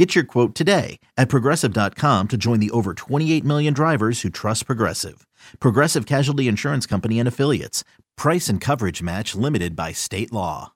[0.00, 4.64] Get your quote today at progressive.com to join the over 28 million drivers who trust
[4.64, 5.26] Progressive.
[5.60, 7.84] Progressive Casualty Insurance Company and Affiliates.
[8.16, 10.72] Price and coverage match limited by state law.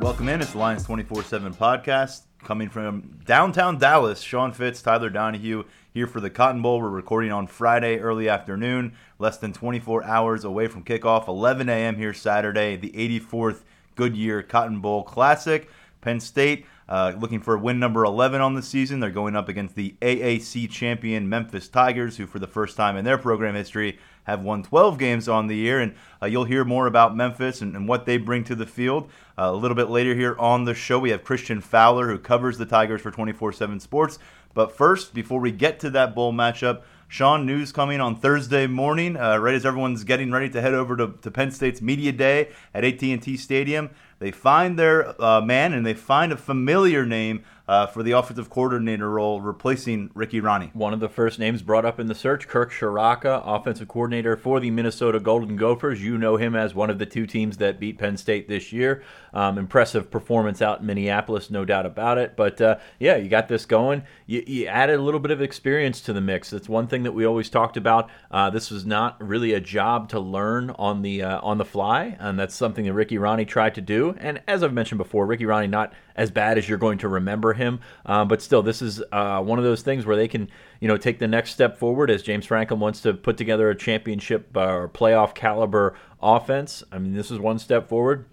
[0.00, 0.40] Welcome in.
[0.40, 4.20] It's the Lions 24 7 podcast coming from downtown Dallas.
[4.20, 6.80] Sean Fitz, Tyler Donahue here for the Cotton Bowl.
[6.80, 11.96] We're recording on Friday, early afternoon, less than 24 hours away from kickoff, 11 a.m.
[11.96, 13.62] here Saturday, the 84th
[13.96, 15.68] Goodyear Cotton Bowl Classic.
[16.00, 19.00] Penn State uh, looking for win number 11 on the season.
[19.00, 23.04] They're going up against the AAC champion Memphis Tigers, who for the first time in
[23.04, 25.80] their program history have won 12 games on the year.
[25.80, 29.10] And uh, you'll hear more about Memphis and, and what they bring to the field.
[29.38, 32.58] Uh, a little bit later here on the show, we have Christian Fowler, who covers
[32.58, 34.18] the Tigers for 24 7 Sports.
[34.54, 39.16] But first, before we get to that bowl matchup, Sean, news coming on Thursday morning,
[39.16, 42.50] uh, right as everyone's getting ready to head over to, to Penn State's media day
[42.72, 43.90] at AT&T Stadium.
[44.20, 48.50] They find their uh, man and they find a familiar name uh, for the offensive
[48.50, 50.74] coordinator role, replacing Ricky Rahne.
[50.74, 54.58] One of the first names brought up in the search, Kirk Ciarrocca, offensive coordinator for
[54.58, 56.02] the Minnesota Golden Gophers.
[56.02, 59.04] You know him as one of the two teams that beat Penn State this year.
[59.32, 62.34] Um, impressive performance out in Minneapolis, no doubt about it.
[62.36, 64.02] But uh, yeah, you got this going.
[64.26, 66.50] You, you, added a little bit of experience to the mix.
[66.50, 68.10] That's one thing that we always talked about.
[68.32, 72.16] Uh, this was not really a job to learn on the uh, on the fly,
[72.18, 74.09] and that's something that Ricky Rahne tried to do.
[74.18, 77.52] And as I've mentioned before, Ricky Rahne not as bad as you're going to remember
[77.52, 77.80] him.
[78.06, 80.48] Um, but still, this is uh, one of those things where they can,
[80.80, 83.76] you know, take the next step forward as James Franklin wants to put together a
[83.76, 86.82] championship uh, or playoff caliber offense.
[86.90, 88.26] I mean, this is one step forward.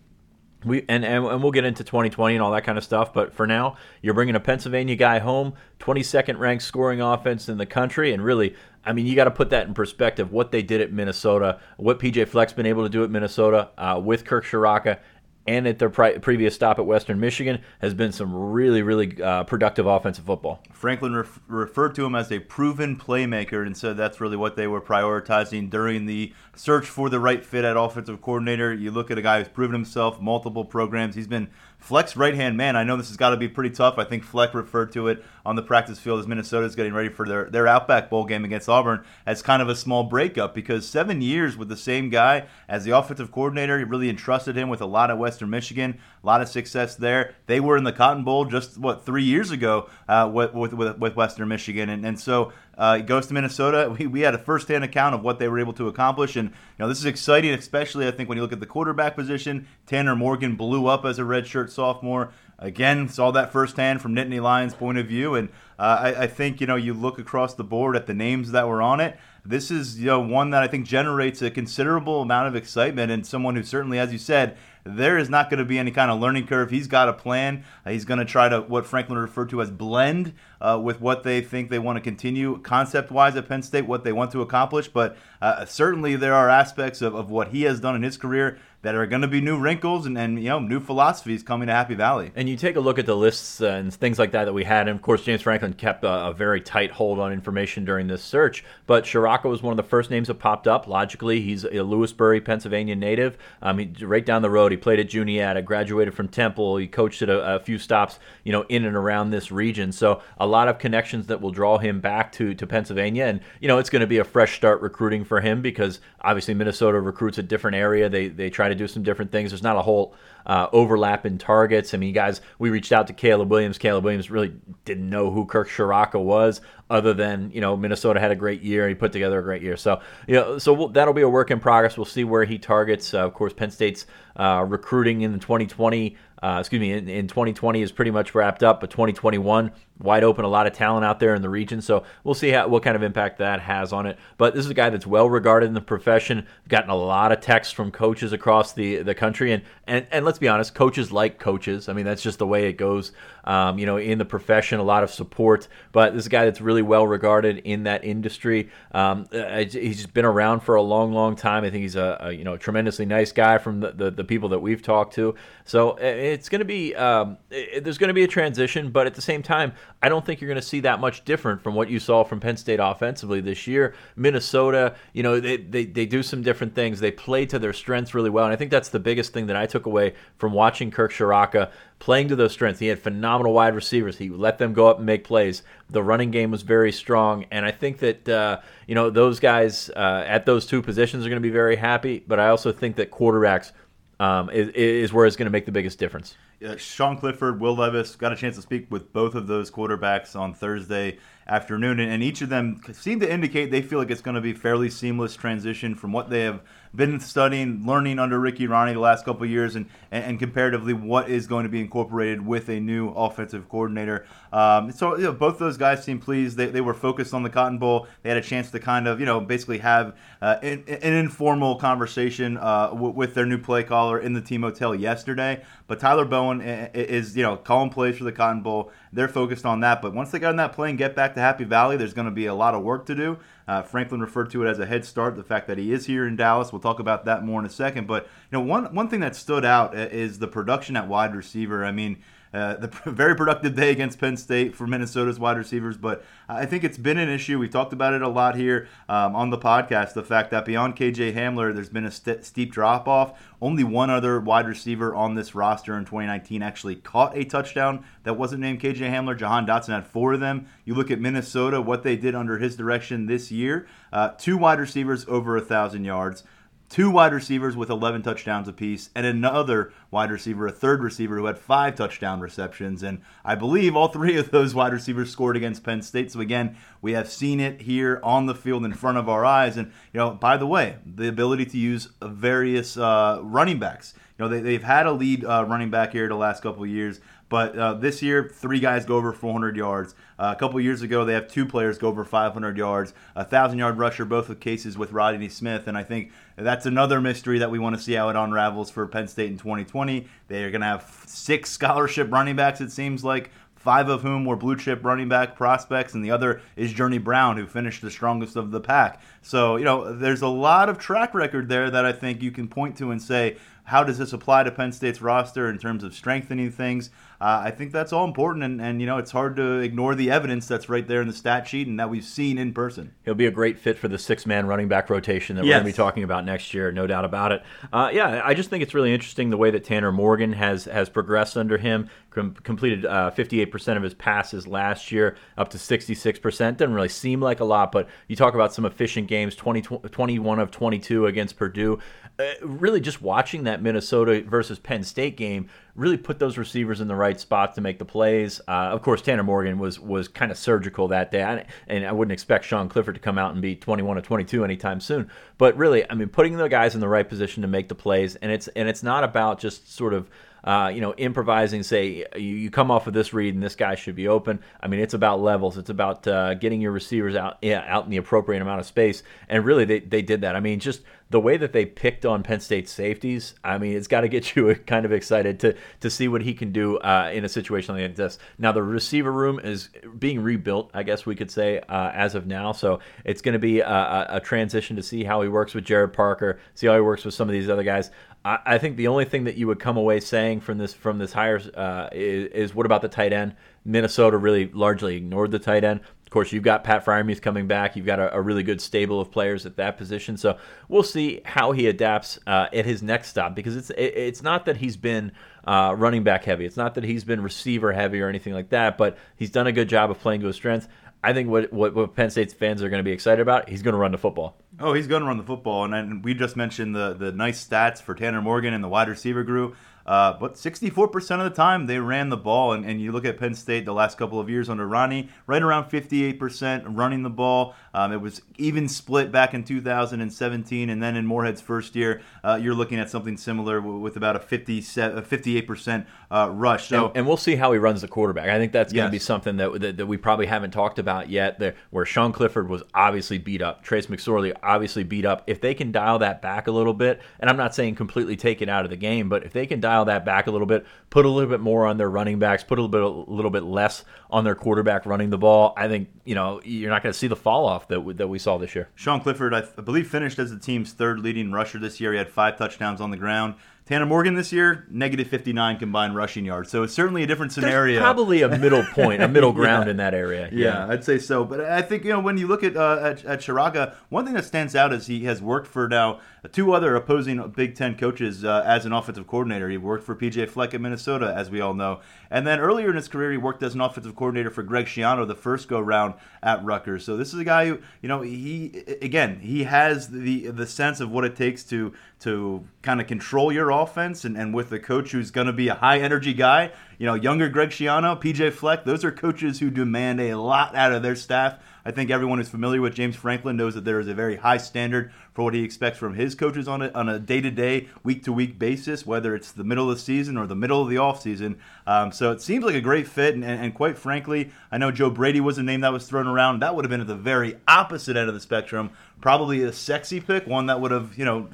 [0.65, 3.13] We and, and, and we'll get into 2020 and all that kind of stuff.
[3.13, 7.65] But for now, you're bringing a Pennsylvania guy home, 22nd ranked scoring offense in the
[7.65, 10.31] country, and really, I mean, you got to put that in perspective.
[10.31, 14.01] What they did at Minnesota, what PJ Fleck's been able to do at Minnesota uh,
[14.03, 14.99] with Kirk Ciarrocca,
[15.47, 19.85] and at their previous stop at Western Michigan has been some really, really uh, productive
[19.85, 20.61] offensive football.
[20.73, 24.67] Franklin ref- referred to him as a proven playmaker and said that's really what they
[24.67, 28.73] were prioritizing during the search for the right fit at offensive coordinator.
[28.73, 31.15] You look at a guy who's proven himself, multiple programs.
[31.15, 32.75] He's been Fleck's right hand man.
[32.75, 33.97] I know this has got to be pretty tough.
[33.97, 37.07] I think Fleck referred to it on the practice field as Minnesota is getting ready
[37.07, 40.85] for their, their Outback Bowl game against Auburn as kind of a small breakup because
[40.85, 44.81] seven years with the same guy as the offensive coordinator, he really entrusted him with
[44.81, 47.33] a lot at Western Michigan, a lot of success there.
[47.45, 51.15] They were in the Cotton Bowl just, what, three years ago uh, with, with, with,
[51.15, 51.87] Western Michigan.
[51.87, 53.95] And, and so uh, he goes to Minnesota.
[53.97, 56.35] We, we had a firsthand account of what they were able to accomplish.
[56.35, 59.15] And, you know, this is exciting, especially, I think, when you look at the quarterback
[59.15, 59.65] position.
[59.85, 62.33] Tanner Morgan blew up as a redshirt sophomore.
[62.59, 65.35] Again, saw that firsthand from Nittany Lions' point of view.
[65.35, 68.51] And uh, I, I think, you know, you look across the board at the names
[68.51, 72.21] that were on it this is you know one that I think generates a considerable
[72.21, 75.65] amount of excitement and someone who certainly, as you said, there is not going to
[75.65, 76.69] be any kind of learning curve.
[76.69, 77.63] He's got a plan.
[77.85, 81.23] Uh, he's going to try to what Franklin referred to as blend uh, with what
[81.23, 84.41] they think they want to continue concept wise at Penn State, what they want to
[84.41, 84.87] accomplish.
[84.87, 88.59] But uh, certainly there are aspects of, of what he has done in his career
[88.87, 91.73] that are going to be new wrinkles and, and you know new philosophies coming to
[91.73, 92.31] Happy Valley.
[92.37, 94.87] And you take a look at the lists and things like that that we had,
[94.87, 98.23] and of course James Franklin kept a, a very tight hold on information during this
[98.23, 98.63] search.
[98.85, 100.87] But Ciarrocca was one of the first names that popped up.
[100.87, 103.37] Logically, he's a Lewisburg, Pennsylvania native.
[103.61, 106.77] Um, he, right down the road, he played at Juniata, graduated from Temple.
[106.77, 109.91] He coached at a, a few stops, you know, in and around this region.
[109.91, 113.67] So a lot of connections that will draw him back to to Pennsylvania, and you
[113.67, 117.37] know it's going to be a fresh start recruiting for him because obviously Minnesota recruits
[117.37, 118.07] a different area.
[118.07, 119.51] They they try to do some different things.
[119.51, 120.13] There's not a whole
[120.47, 121.93] uh, overlap in targets.
[121.93, 123.77] I mean, guys, we reached out to Caleb Williams.
[123.77, 124.53] Caleb Williams really
[124.85, 128.87] didn't know who Kirk Ciarrocca was, other than you know Minnesota had a great year.
[128.87, 129.77] He put together a great year.
[129.77, 131.97] So you know, so we'll, that'll be a work in progress.
[131.97, 133.13] We'll see where he targets.
[133.13, 134.05] Uh, of course, Penn State's
[134.37, 138.61] uh, recruiting in the 2020 uh, excuse me, in, in 2020 is pretty much wrapped
[138.61, 141.81] up, but 2021 wide open, a lot of talent out there in the region.
[141.81, 144.19] So we'll see how, what kind of impact that has on it.
[144.37, 146.45] But this is a guy that's well regarded in the profession.
[146.67, 150.36] Gotten a lot of texts from coaches across the the country, and and and let's
[150.39, 151.89] be honest, coaches like coaches.
[151.89, 153.11] I mean, that's just the way it goes.
[153.43, 155.67] Um, you know, in the profession, a lot of support.
[155.91, 158.69] But this is a guy that's really well regarded in that industry.
[158.91, 161.63] Um, uh, he's been around for a long, long time.
[161.63, 164.49] I think he's a, a you know tremendously nice guy from the, the, the people
[164.49, 165.35] that we've talked to.
[165.65, 169.15] So it's going to be um, it, there's going to be a transition, but at
[169.15, 171.89] the same time, I don't think you're going to see that much different from what
[171.89, 173.95] you saw from Penn State offensively this year.
[174.15, 176.99] Minnesota, you know, they, they, they do some different things.
[176.99, 178.45] They play to their strengths really well.
[178.45, 181.71] And I think that's the biggest thing that I took away from watching Kirk Ciarrocca
[181.99, 182.79] playing to those strengths.
[182.79, 184.17] He had phenomenal wide receivers.
[184.17, 185.63] He let them go up and make plays.
[185.89, 189.89] The running game was very strong, and I think that uh, you know those guys
[189.89, 192.23] uh, at those two positions are going to be very happy.
[192.25, 193.71] But I also think that quarterbacks
[194.19, 196.35] um, is, is where it's going to make the biggest difference.
[196.59, 200.35] Yeah, Sean Clifford, Will Levis got a chance to speak with both of those quarterbacks
[200.35, 204.35] on Thursday afternoon, and each of them seemed to indicate they feel like it's going
[204.35, 206.61] to be fairly seamless transition from what they have
[206.95, 211.29] been studying, learning under Ricky Rahne the last couple years, and, and, and, comparatively what
[211.29, 214.25] is going to be incorporated with a new offensive coordinator.
[214.51, 216.57] Um, so you know, both those guys seem pleased.
[216.57, 218.07] They, they were focused on the Cotton Bowl.
[218.23, 221.75] They had a chance to kind of you know basically have uh, an, an, informal
[221.75, 225.63] conversation uh, w- with their new play caller in the team hotel yesterday.
[225.87, 228.91] But Tyler Bowen is you know calling plays for the Cotton Bowl.
[229.11, 230.01] They're focused on that.
[230.01, 232.31] But once they got on that plane, get back to Happy Valley, there's going to
[232.31, 233.37] be a lot of work to do.
[233.67, 235.35] Uh, Franklin referred to it as a head start.
[235.35, 237.69] The fact that he is here in Dallas, we'll talk about that more in a
[237.69, 238.07] second.
[238.07, 241.35] But you know, one one thing that stood out uh, is the production at wide
[241.35, 241.85] receiver.
[241.85, 242.23] I mean.
[242.53, 246.83] Uh, the very productive day against Penn State for Minnesota's wide receivers, but I think
[246.83, 247.59] it's been an issue.
[247.59, 250.13] We've talked about it a lot here um, on the podcast.
[250.13, 253.39] The fact that beyond KJ Hamler, there's been a st- steep drop off.
[253.61, 258.35] Only one other wide receiver on this roster in 2019 actually caught a touchdown that
[258.35, 259.37] wasn't named KJ Hamler.
[259.37, 260.67] Jahan Dotson had four of them.
[260.85, 264.79] You look at Minnesota, what they did under his direction this year: uh, two wide
[264.79, 266.43] receivers over a thousand yards
[266.89, 271.45] two wide receivers with 11 touchdowns apiece, and another wide receiver, a third receiver who
[271.45, 273.03] had five touchdown receptions.
[273.03, 276.31] And I believe all three of those wide receivers scored against Penn State.
[276.31, 279.77] So again, we have seen it here on the field in front of our eyes.
[279.77, 284.13] And you know, by the way, the ability to use various uh, running backs.
[284.37, 286.89] You know, they, have had a lead uh, running back here the last couple of
[286.89, 287.19] years.
[287.49, 290.15] But uh, this year, three guys go over 400 yards.
[290.37, 293.13] Uh, a couple years ago, they have two players go over 500 yards.
[293.35, 296.31] A thousand yard rusher, both of cases with Rodney Smith, and I think
[296.65, 299.57] that's another mystery that we want to see how it unravels for Penn State in
[299.57, 300.27] 2020.
[300.47, 302.81] They are going to have six scholarship running backs.
[302.81, 306.61] It seems like five of whom were blue chip running back prospects, and the other
[306.75, 309.21] is Journey Brown, who finished the strongest of the pack.
[309.41, 312.67] So, you know, there's a lot of track record there that I think you can
[312.67, 316.13] point to and say, how does this apply to Penn State's roster in terms of
[316.13, 317.11] strengthening things?
[317.39, 320.31] Uh, I think that's all important, and, and you know it's hard to ignore the
[320.31, 323.13] evidence that's right there in the stat sheet and that we've seen in person.
[323.25, 325.69] He'll be a great fit for the six-man running back rotation that yes.
[325.69, 327.63] we're going to be talking about next year, no doubt about it.
[327.93, 331.09] Uh, yeah, I just think it's really interesting the way that Tanner Morgan has has
[331.09, 332.09] progressed under him.
[332.31, 336.77] Com- completed uh, 58% of his passes last year, up to 66%.
[336.77, 340.59] Doesn't really seem like a lot, but you talk about some efficient games 20, 21
[340.59, 341.99] of 22 against Purdue.
[342.39, 347.07] Uh, really just watching that Minnesota versus Penn State game really put those receivers in
[347.07, 348.61] the right spots to make the plays.
[348.67, 352.31] Uh, of course, Tanner Morgan was was kind of surgical that day, and I wouldn't
[352.31, 355.29] expect Sean Clifford to come out and be 21 or 22 anytime soon.
[355.57, 358.35] But really, I mean, putting the guys in the right position to make the plays,
[358.37, 360.29] and it's and it's not about just sort of
[360.63, 363.95] uh, you know, improvising, say, you, you, come off of this read and this guy
[363.95, 364.59] should be open.
[364.81, 365.77] I mean, it's about levels.
[365.77, 369.23] It's about uh, getting your receivers out yeah, out in the appropriate amount of space.
[369.47, 370.57] And really, they, they did that.
[370.57, 374.07] I mean, just the way that they picked on Penn State safeties, I mean, it's
[374.07, 377.31] got to get you kind of excited to to see what he can do uh,
[377.33, 378.39] in a situation like this.
[378.57, 382.47] Now, the receiver room is being rebuilt, I guess we could say, uh, as of
[382.47, 382.71] now.
[382.71, 386.13] So it's going to be a, a, transition to see how he works with Jared
[386.13, 388.11] Parker, see how he works with some of these other guys.
[388.45, 391.17] I, I think the only thing that you would come away saying from this from
[391.17, 393.55] this hire uh, is, is what about the tight end?
[393.83, 396.01] Minnesota really largely ignored the tight end.
[396.27, 397.95] Of course, you've got Pat Freiermuth coming back.
[397.95, 400.35] You've got a, a, really good stable of players at that position.
[400.35, 400.57] So
[400.89, 404.65] we'll see how he adapts uh, at his next stop because it's it, it's not
[404.65, 405.31] that he's been
[405.63, 406.65] uh, running back heavy.
[406.65, 408.97] It's not that he's been receiver heavy or anything like that.
[408.97, 410.89] But he's done a good job of playing to his strengths.
[411.23, 413.81] I think what, what, what Penn State's fans are going to be excited about, he's
[413.81, 414.57] going to run the football.
[414.81, 417.65] Oh, he's going to run the football, and, and we just mentioned the the nice
[417.65, 419.75] stats for Tanner Morgan and the wide receiver group.
[420.07, 423.37] Uh, but 64% of the time they ran the ball, and, and you look at
[423.37, 427.75] Penn State the last couple of years under Rahne, right around 58% running the ball.
[427.93, 432.57] Um, it was even split back in 2017, and then in Moorhead's first year, uh,
[432.61, 436.87] you're looking at something similar with about a 50, 58% uh, rush.
[436.87, 438.49] So, and, and, we'll see how he runs the quarterback.
[438.49, 439.23] I think that's going to yes.
[439.23, 441.59] be something that, that, that we probably haven't talked about yet.
[441.59, 445.43] There, where Sean Clifford was obviously beat up, Trace McSorley obviously beat up.
[445.47, 448.61] If they can dial that back a little bit, and I'm not saying completely take
[448.61, 450.85] it out of the game, but if they can dial that back a little bit,
[451.09, 453.51] put a little bit more on their running backs, put a little bit a little
[453.51, 457.13] bit less on their quarterback running the ball, I think you know you're not going
[457.13, 458.89] to see the fall off that that we saw this year.
[458.95, 462.11] Sean Clifford, I, I believe, finished as the team's third leading rusher this year.
[462.11, 463.55] He had five touchdowns on the ground.
[463.87, 466.69] Tanner Morgan this year, negative 59 combined rushing yards.
[466.69, 467.93] So it's certainly a different scenario.
[467.93, 469.91] There's probably a middle point, a middle ground yeah.
[469.91, 470.49] in that area.
[470.51, 470.85] Yeah.
[470.85, 470.91] yeah.
[470.91, 471.45] I'd say so.
[471.45, 474.33] But I think, you know, when you look at, uh, at, at Ciarrocca, one thing
[474.33, 476.19] that stands out is he has worked for now
[476.51, 479.69] two other opposing Big Ten coaches uh, as an offensive coordinator.
[479.69, 482.01] He worked for PJ Fleck in Minnesota, as we all know.
[482.29, 485.27] And then earlier in his career, he worked as an offensive coordinator for Greg Schiano
[485.27, 486.13] the first go round
[486.43, 487.05] at Rutgers.
[487.05, 490.99] So this is a guy who, you know, he again he has the the sense
[490.99, 494.79] of what it takes to to kind of control your offense, and, and with a
[494.79, 496.71] coach who's going to be a high energy guy.
[496.97, 500.91] You know, younger Greg Schiano, PJ Fleck, those are coaches who demand a lot out
[500.91, 501.59] of their staff.
[501.85, 504.57] I think everyone who's familiar with James Franklin knows that there is a very high
[504.57, 509.05] standard for what he expects from his coaches on a, on a day-to-day, week-to-week basis,
[509.05, 511.55] whether it's the middle of the season or the middle of the offseason.
[511.85, 514.91] Um, so it seems like a great fit, and, and, and, quite frankly, I know
[514.91, 516.61] Joe Brady was a name that was thrown around.
[516.61, 518.89] That would have been at the very opposite end of the spectrum.
[519.21, 521.47] Probably a sexy pick, one that would have, you know,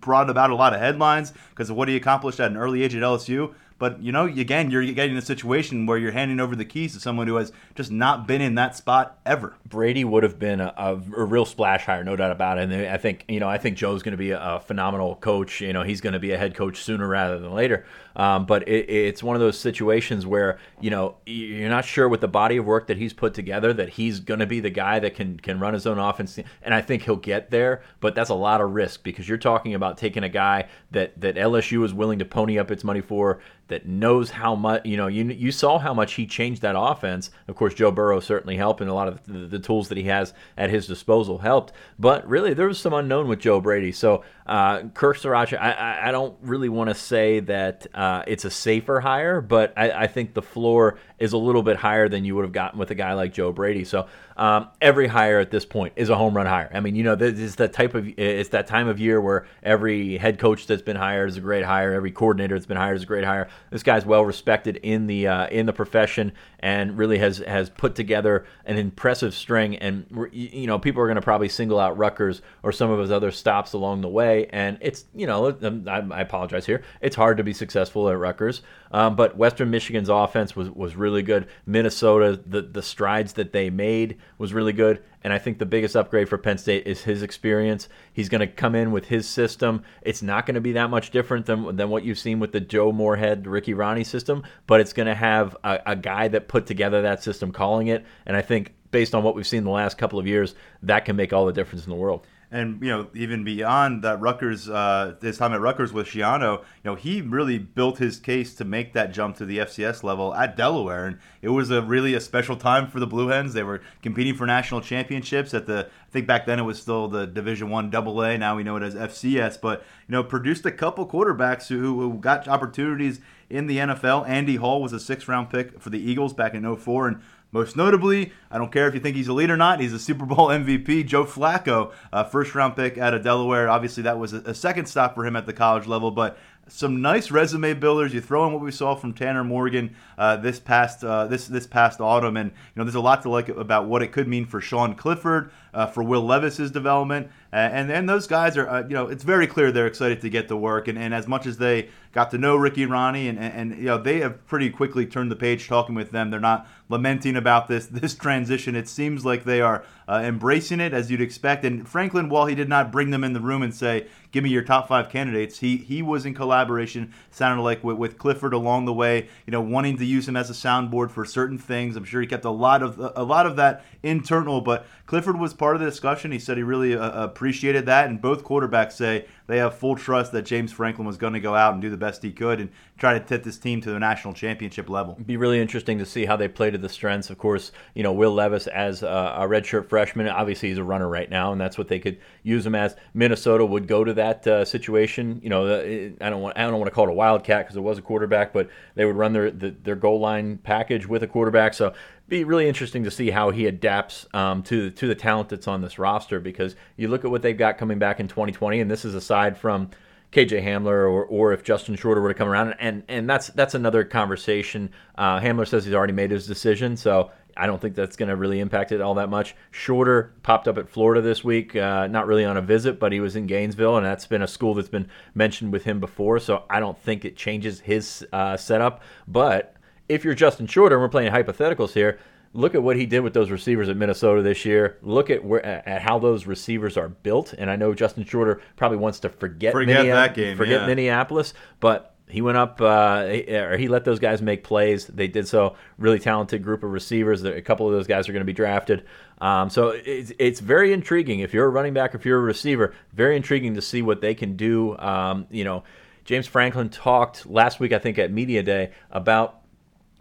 [0.00, 2.94] brought about a lot of headlines because of what he accomplished at an early age
[2.94, 3.54] at LSU.
[3.80, 7.00] But you know, again, you're getting a situation where you're handing over the keys to
[7.00, 9.54] someone who has just not been in that spot ever.
[9.66, 12.70] Brady would have been a, a, a real splash hire, no doubt about it.
[12.70, 15.62] And I think you know, I think Joe's going to be a, a, phenomenal coach.
[15.62, 17.86] You know, he's going to be a head coach sooner rather than later.
[18.16, 22.20] Um, but it, it's one of those situations where you know you're not sure with
[22.20, 24.98] the body of work that he's put together that he's going to be the guy
[24.98, 26.38] that can can run his own offense.
[26.62, 29.74] And I think he'll get there, but that's a lot of risk because you're talking
[29.74, 33.40] about taking a guy that that LSU is willing to pony up its money for
[33.70, 37.30] that knows how much you know you you saw how much he changed that offense.
[37.48, 40.04] Of course, Joe Burrow certainly helped, and a lot of the, the tools that he
[40.04, 41.72] has at his disposal helped.
[41.98, 43.92] But really, there was some unknown with Joe Brady.
[43.92, 48.46] So uh, Kirk Ciarrocca, I, I, I, don't really want to say that uh, it's
[48.46, 52.24] a safer hire, but I, I, think the floor is a little bit higher than
[52.24, 53.84] you would have gotten with a guy like Joe Brady.
[53.84, 54.06] So
[54.40, 56.70] um, every hire at this point is a home run hire.
[56.72, 59.46] I mean, you know, this is the type of it's that time of year where
[59.62, 62.96] every head coach that's been hired is a great hire, every coordinator that's been hired
[62.96, 63.48] is a great hire.
[63.68, 67.94] This guy's well respected in the uh, in the profession and really has has put
[67.94, 69.76] together an impressive string.
[69.76, 73.10] And you know, people are going to probably single out Rutgers or some of his
[73.10, 74.46] other stops along the way.
[74.54, 75.54] And it's you know,
[75.86, 76.82] I, I apologize here.
[77.02, 81.22] It's hard to be successful at Rutgers, um, but Western Michigan's offense was was really
[81.22, 81.46] good.
[81.66, 85.02] Minnesota, the the strides that they made was really good.
[85.22, 87.88] And I think the biggest upgrade for Penn State is his experience.
[88.12, 89.82] He's going to come in with his system.
[90.00, 92.60] It's not going to be that much different than, than what you've seen with the
[92.60, 96.64] Joe Moorhead, Ricky Rahne system, but it's going to have a, a guy that put
[96.64, 98.04] together that system calling it.
[98.24, 101.16] And I think based on what we've seen the last couple of years, that can
[101.16, 105.14] make all the difference in the world and you know even beyond that Rutgers uh,
[105.20, 108.92] his time at Rutgers with Schiano, you know he really built his case to make
[108.92, 112.56] that jump to the FCS level at Delaware, and it was a really a special
[112.56, 113.52] time for the Blue Hens.
[113.52, 117.08] They were competing for national championships at the I think back then it was still
[117.08, 118.36] the Division One Double A.
[118.36, 122.18] Now we know it as FCS, but you know produced a couple quarterbacks who, who
[122.18, 124.28] got opportunities in the NFL.
[124.28, 127.76] Andy Hall was a six round pick for the Eagles back in 04 and most
[127.76, 130.24] notably, I don't care if you think he's a elite or not, he's a Super
[130.24, 131.06] Bowl MVP.
[131.06, 133.68] Joe Flacco, uh, first round pick out of Delaware.
[133.68, 136.38] Obviously, that was a, a second stop for him at the college level, but
[136.70, 138.14] some nice resume builders.
[138.14, 141.66] You throw in what we saw from Tanner Morgan uh, this past uh, this this
[141.66, 144.46] past autumn, and you know there's a lot to like about what it could mean
[144.46, 148.94] for Sean Clifford, uh, for Will Levis's development, and and those guys are uh, you
[148.94, 151.58] know it's very clear they're excited to get to work, and, and as much as
[151.58, 155.06] they got to know Ricky Rahne, and, and, and you know they have pretty quickly
[155.06, 156.30] turned the page talking with them.
[156.30, 158.74] They're not lamenting about this this transition.
[158.74, 161.64] It seems like they are uh, embracing it as you'd expect.
[161.64, 164.50] And Franklin, while he did not bring them in the room and say, "Give me
[164.50, 167.12] your top five candidates," he he was in collaboration.
[167.30, 170.50] Sounded like with, with Clifford along the way, you know, wanting to use him as
[170.50, 171.96] a soundboard for certain things.
[171.96, 175.54] I'm sure he kept a lot of a lot of that internal, but Clifford was
[175.54, 176.32] part of the discussion.
[176.32, 180.32] He said he really uh, appreciated that, and both quarterbacks say they have full trust
[180.32, 182.70] that James Franklin was going to go out and do the best he could and
[182.98, 185.14] try to tip this team to the national championship level.
[185.14, 187.30] It'd be really interesting to see how they play to the strengths.
[187.30, 190.28] Of course, you know Will Levis as a, a redshirt freshman.
[190.28, 192.96] Obviously, he's a runner right now, and that's what they could use him as.
[193.12, 195.40] Minnesota would go to that uh, situation.
[195.42, 197.80] You know, I don't want I don't want to call it a wildcat because it
[197.80, 201.26] was a quarterback, but they would run their the, their goal line package with a
[201.26, 201.74] quarterback.
[201.74, 201.92] So
[202.30, 205.82] be really interesting to see how he adapts um, to to the talent that's on
[205.82, 209.04] this roster because you look at what they've got coming back in 2020, and this
[209.04, 209.90] is aside from
[210.32, 213.74] KJ Hamler or, or if Justin Shorter were to come around, and and that's that's
[213.74, 214.90] another conversation.
[215.18, 218.36] Uh, Hamler says he's already made his decision, so I don't think that's going to
[218.36, 219.56] really impact it all that much.
[219.72, 223.18] Shorter popped up at Florida this week, uh, not really on a visit, but he
[223.18, 226.38] was in Gainesville, and that's been a school that's been mentioned with him before.
[226.38, 229.02] So I don't think it changes his uh, setup.
[229.26, 229.74] But
[230.10, 232.18] if you're Justin Shorter, and we're playing hypotheticals here,
[232.52, 234.98] look at what he did with those receivers at Minnesota this year.
[235.02, 237.54] Look at where at how those receivers are built.
[237.56, 240.86] And I know Justin Shorter probably wants to forget forget that game, forget yeah.
[240.86, 245.06] Minneapolis, but he went up uh, or he let those guys make plays.
[245.06, 245.76] They did so.
[245.96, 247.44] Really talented group of receivers.
[247.44, 249.04] A couple of those guys are going to be drafted.
[249.40, 251.40] Um, so it's, it's very intriguing.
[251.40, 254.34] If you're a running back, if you're a receiver, very intriguing to see what they
[254.34, 254.96] can do.
[254.98, 255.84] Um, you know,
[256.24, 259.59] James Franklin talked last week, I think, at Media Day about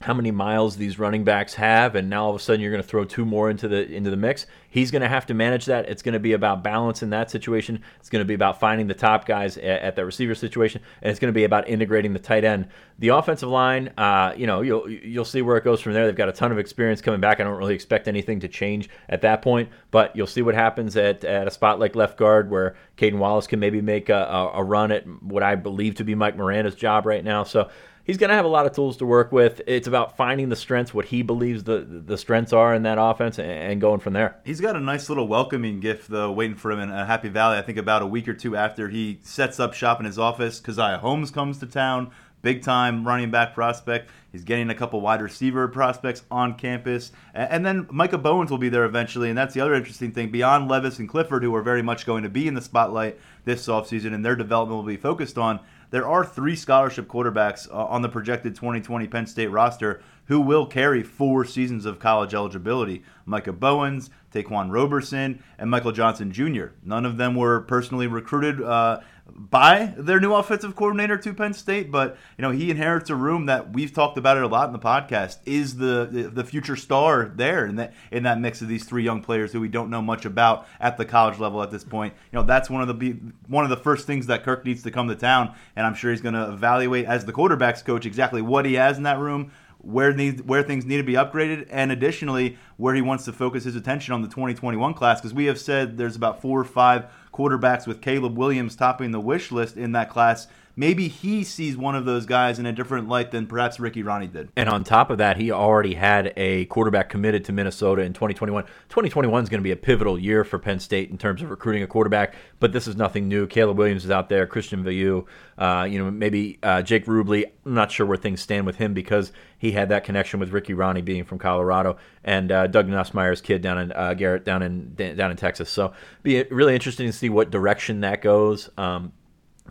[0.01, 2.81] how many miles these running backs have, and now all of a sudden you're going
[2.81, 4.45] to throw two more into the into the mix.
[4.69, 5.89] He's going to have to manage that.
[5.89, 7.81] It's going to be about balance in that situation.
[7.99, 11.11] It's going to be about finding the top guys at, at that receiver situation, and
[11.11, 12.69] it's going to be about integrating the tight end.
[12.99, 16.05] The offensive line, uh, you know, you'll you'll see where it goes from there.
[16.05, 17.41] They've got a ton of experience coming back.
[17.41, 20.95] I don't really expect anything to change at that point, but you'll see what happens
[20.95, 24.51] at, at a spot like left guard where Caedan Wallace can maybe make a, a,
[24.59, 27.43] a run at what I believe to be Mike Miranda's job right now.
[27.43, 27.69] So
[28.09, 29.61] he's going to have a lot of tools to work with.
[29.67, 33.37] It's about finding the strengths, what he believes the the strengths are in that offense,
[33.37, 34.39] and going from there.
[34.43, 37.59] He's got a nice little welcoming gift though, waiting for him in uh, Happy Valley.
[37.59, 40.59] I think about a week or two after he sets up shop in his office,
[40.59, 42.09] Keziah Holmes comes to town.
[42.41, 44.09] Big time running back prospect.
[44.31, 47.11] He's getting a couple wide receiver prospects on campus.
[47.33, 49.27] And then Micah Bowens will be there eventually.
[49.27, 50.31] And that's the other interesting thing.
[50.31, 53.67] Beyond Levis and Clifford, who are very much going to be in the spotlight this
[53.67, 55.59] offseason and their development will be focused on,
[55.91, 60.67] there are three scholarship quarterbacks uh, on the projected 2020 Penn State roster who will
[60.67, 63.03] carry four seasons of college eligibility.
[63.25, 66.67] Micah Bowens, Ta'Quan Roberson, and Michael Johnson Jr.
[66.83, 68.99] None of them were personally recruited uh,
[69.35, 73.45] by their new offensive coordinator to Penn State, but you know he inherits a room
[73.47, 75.37] that we've talked about it a lot in the podcast.
[75.45, 79.21] Is the the future star there in that in that mix of these three young
[79.21, 82.13] players who we don't know much about at the college level at this point?
[82.31, 83.17] You know that's one of the
[83.47, 86.11] one of the first things that Kirk needs to come to town, and I'm sure
[86.11, 89.51] he's going to evaluate as the quarterbacks coach exactly what he has in that room
[89.81, 93.63] where needs where things need to be upgraded, and additionally where he wants to focus
[93.63, 95.19] his attention on the 2021 class.
[95.19, 99.19] Because we have said there's about four or five quarterbacks with Caleb Williams topping the
[99.19, 100.47] wish list in that class
[100.79, 104.31] maybe he sees one of those guys in a different light than perhaps Ricky Rahne
[104.31, 104.49] did.
[104.55, 108.63] And on top of that, he already had a quarterback committed to Minnesota in 2021.
[108.63, 111.83] 2021 is going to be a pivotal year for Penn State in terms of recruiting
[111.83, 113.45] a quarterback, but this is nothing new.
[113.45, 115.25] Caleb Williams is out there, Christian Veilleux,
[115.57, 117.43] uh, you know, maybe uh, Jake Rubley.
[117.65, 120.73] I'm not sure where things stand with him because he had that connection with Ricky
[120.73, 124.95] Rahne being from Colorado and uh, Doug Nussmeier's kid down in uh, Garrett down in
[124.95, 125.69] down in Texas.
[125.69, 125.91] So
[126.23, 128.69] be really interesting to see what direction that goes.
[128.77, 129.11] Um,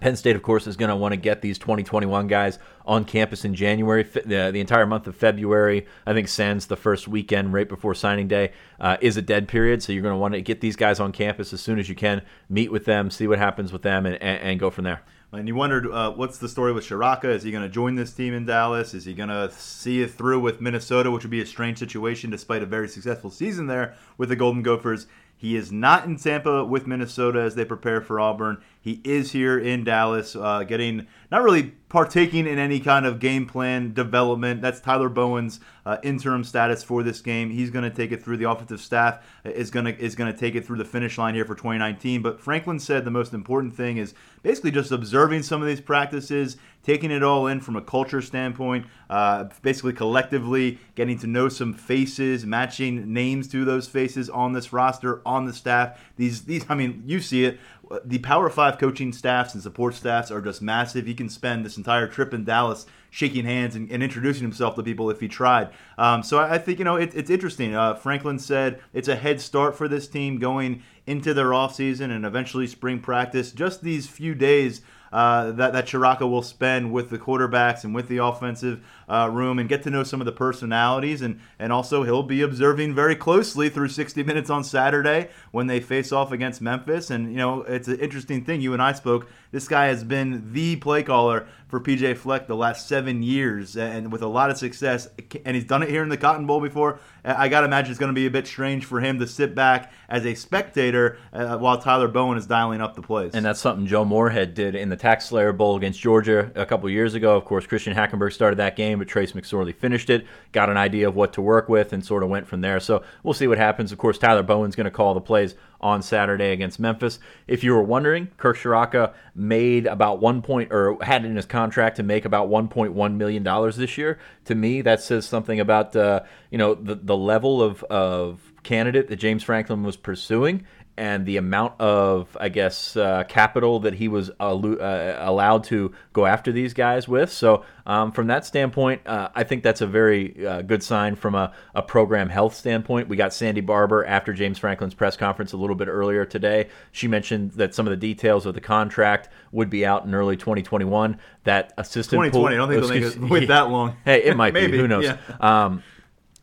[0.01, 3.45] Penn State, of course, is going to want to get these 2021 guys on campus
[3.45, 4.03] in January.
[4.03, 8.29] The, the entire month of February, I think, sends the first weekend right before signing
[8.29, 9.83] day uh, is a dead period.
[9.83, 11.95] So you're going to want to get these guys on campus as soon as you
[11.95, 15.03] can, meet with them, see what happens with them, and, and, and go from there.
[15.31, 17.27] And you wondered uh, what's the story with Ciarrocca?
[17.27, 18.95] Is he going to join this team in Dallas?
[18.95, 22.31] Is he going to see it through with Minnesota, which would be a strange situation
[22.31, 25.07] despite a very successful season there with the Golden Gophers?
[25.37, 28.59] He is not in Tampa with Minnesota as they prepare for Auburn.
[28.89, 33.47] He is here in Dallas, uh, getting not really partaking in any kind of game
[33.47, 34.63] plan development.
[34.63, 37.51] That's Tyler Bowen's uh, interim status for this game.
[37.51, 38.39] He's going to take it through.
[38.39, 41.35] The offensive staff is going to is going to take it through the finish line
[41.35, 42.23] here for 2019.
[42.23, 46.57] But Franklin said the most important thing is basically just observing some of these practices,
[46.83, 51.75] taking it all in from a culture standpoint, uh, basically collectively getting to know some
[51.75, 56.01] faces, matching names to those faces on this roster, on the staff.
[56.17, 57.59] These these I mean, you see it
[58.05, 61.07] the Power Five coaching staffs and support staffs are just massive.
[61.07, 64.83] He can spend this entire trip in Dallas shaking hands and, and introducing himself to
[64.83, 65.71] people if he tried.
[65.97, 67.75] Um, so I, I, think you know it, it's interesting.
[67.75, 72.27] Uh, Franklin said it's a head start for this team going into their offseason and
[72.27, 73.53] eventually spring practice.
[73.53, 78.09] Just these few days uh, that that Ciarrocca will spend with the quarterbacks and with
[78.09, 81.23] the offensive uh, room and get to know some of the personalities.
[81.23, 85.81] And, and also, he'll be observing very closely through 60 minutes on Saturday when they
[85.81, 87.11] face off against Memphis.
[87.11, 88.61] And, you know, it's an interesting thing.
[88.61, 89.29] You and I spoke.
[89.51, 94.11] This guy has been the play caller for PJ Fleck the last seven years and
[94.11, 95.09] with a lot of success.
[95.45, 97.01] And he's done it here in the Cotton Bowl before.
[97.25, 99.55] I got to imagine it's going to be a bit strange for him to sit
[99.55, 103.35] back as a spectator uh, while Tyler Bowen is dialing up the plays.
[103.35, 107.15] And that's something Joe Moorhead did in the TaxSlayer Bowl against Georgia a couple years
[107.15, 107.37] ago.
[107.37, 111.09] Of course, Christian Hackenberg started that game, but Trace McSorley finished it, got an idea
[111.09, 112.81] of what to work with, and sort of went from there.
[112.81, 113.93] So we'll see what happens.
[113.93, 117.19] Of course, Tyler Bowen's going to call the plays on Saturday against Memphis.
[117.47, 121.97] If you were wondering, Kirk Ciarrocca made about one point or had in his contract
[121.97, 124.19] to make about 1.1 million dollars this year.
[124.47, 129.09] To me, that says something about uh, you know the the level of of candidate
[129.09, 130.67] that James Franklin was pursuing
[130.99, 136.27] and the amount of, I guess, uh, capital that he was uh, allowed to go
[136.27, 137.31] after these guys with.
[137.31, 141.37] So, um, from that standpoint, uh, I think that's a very uh, good sign from
[141.37, 143.09] a, a, program health standpoint.
[143.09, 146.69] We got Sandy Barbour after James Franklin's press conference a little bit earlier today.
[146.91, 150.37] She mentioned that some of the details of the contract would be out in early
[150.37, 151.19] 2021.
[151.45, 153.97] That assistant 2020, pool, I don't think they'll make it wait that long.
[154.05, 154.69] Hey, it might be.
[154.77, 155.05] Who knows?
[155.05, 155.19] Yeah.
[155.41, 155.83] Um,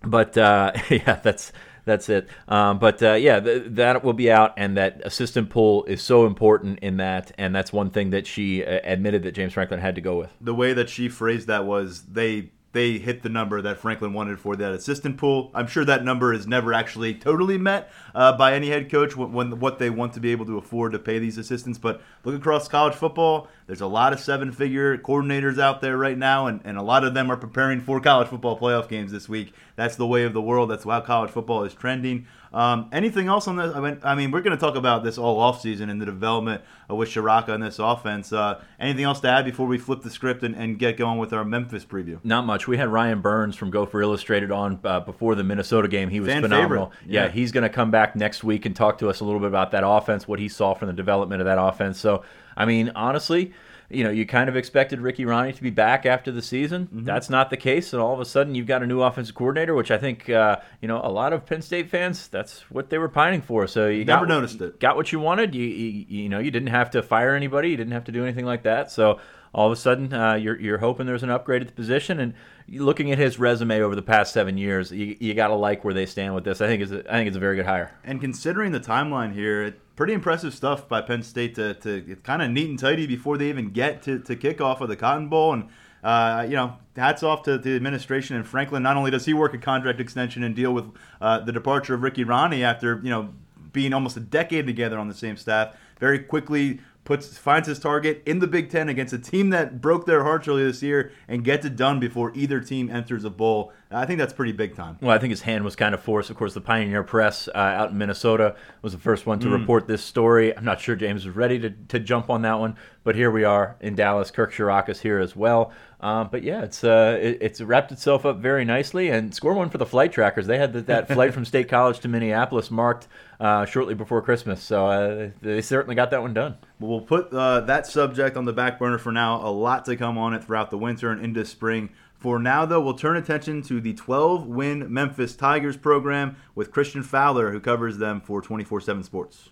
[0.02, 1.52] but uh, yeah, that's
[1.86, 2.28] that's it.
[2.48, 6.26] Um, but uh, yeah, th- that will be out, and that assistant pool is so
[6.26, 9.96] important in that, and that's one thing that she uh, admitted that James Franklin had
[9.96, 10.32] to go with.
[10.42, 14.38] The way that she phrased that was they they hit the number that Franklin wanted
[14.38, 15.50] for that assistant pool.
[15.54, 19.32] I'm sure that number is never actually totally met uh, by any head coach when,
[19.32, 21.80] when, what they want to be able to afford to pay these assistants.
[21.80, 26.48] But look across college football, there's a lot of seven-figure coordinators out there right now,
[26.48, 29.54] and, and a lot of them are preparing for college football playoff games this week.
[29.78, 30.70] That's the way of the world.
[30.70, 32.28] That's how college football is trending.
[32.56, 33.76] Um, anything else on this?
[33.76, 36.62] I mean, I mean we're going to talk about this all offseason and the development
[36.90, 38.32] with Ciarrocca in this offense.
[38.32, 41.34] Uh, anything else to add before we flip the script and, and, get going with
[41.34, 42.18] our Memphis preview?
[42.24, 42.66] Not much.
[42.66, 46.10] We had Ryan Burns from Gopher Illustrated on uh, before the Minnesota game.
[46.10, 46.94] He was Fan phenomenal.
[47.06, 47.26] Yeah.
[47.26, 49.50] yeah, he's going to come back next week and talk to us a little bit
[49.50, 52.00] about that offense, what he saw from the development of that offense.
[52.00, 52.24] So,
[52.56, 53.54] I mean, honestly,
[53.90, 56.88] you know, you kind of expected Ricky Rahne to be back after the season.
[56.88, 57.04] Mm-hmm.
[57.04, 59.76] That's not the case, and all of a sudden you've got a new offensive coordinator,
[59.76, 62.98] which I think uh, you know a lot of Penn State fans that's what they
[62.98, 63.68] were pining for.
[63.68, 64.80] So you never got, noticed it.
[64.80, 65.54] Got what you wanted.
[65.54, 67.70] You, you, you know you didn't have to fire anybody.
[67.70, 68.92] You didn't have to do anything like that.
[68.92, 69.20] So
[69.56, 72.34] all of a sudden uh, you're you're hoping there's an upgrade at the position and
[72.68, 75.94] looking at his resume over the past seven years, you, you got to like where
[75.94, 76.62] they stand with this.
[76.62, 77.92] I think it's a, I think it's a very good hire.
[78.04, 82.52] And considering the timeline here, pretty impressive stuff by Penn State to, to kind of
[82.52, 85.54] neat and tidy before they even get to, to kickoff of the Cotton Bowl.
[85.54, 85.70] And,
[86.04, 88.84] uh, you know, hats off to the administration and Franklin.
[88.84, 90.86] Not only does he work a contract extension and deal with
[91.22, 93.34] uh, the departure of Ricky Rahne after, you know,
[93.72, 98.22] being almost a decade together on the same staff, very quickly puts finds his target
[98.26, 101.46] in the Big Ten against a team that broke their hearts earlier this year and
[101.46, 103.72] gets it done before either team enters a bowl.
[103.92, 104.98] I think that's pretty big time.
[105.00, 106.30] Well, I think his hand was kind of forced.
[106.30, 109.60] Of course, the Pioneer Press uh, out in Minnesota was the first one to mm.
[109.60, 110.56] report this story.
[110.56, 113.44] I'm not sure James was ready to, to jump on that one, but here we
[113.44, 114.32] are in Dallas.
[114.32, 115.72] Kirk Ciarrocca's here as well.
[116.02, 119.10] Um, but yeah, it's uh, it, it's wrapped itself up very nicely.
[119.10, 120.48] And score one for the flight trackers.
[120.48, 123.08] They had the, that flight from State College to Minneapolis marked
[123.40, 126.58] uh, shortly before Christmas, so uh, they certainly got that one done.
[126.80, 129.46] We'll put uh, that subject on the back burner for now.
[129.46, 131.90] A lot to come on it throughout the winter and into spring.
[132.26, 137.04] For now, though, we'll turn attention to the 12 win Memphis Tigers program with Christian
[137.04, 139.52] Fowler, who covers them for 24 7 Sports.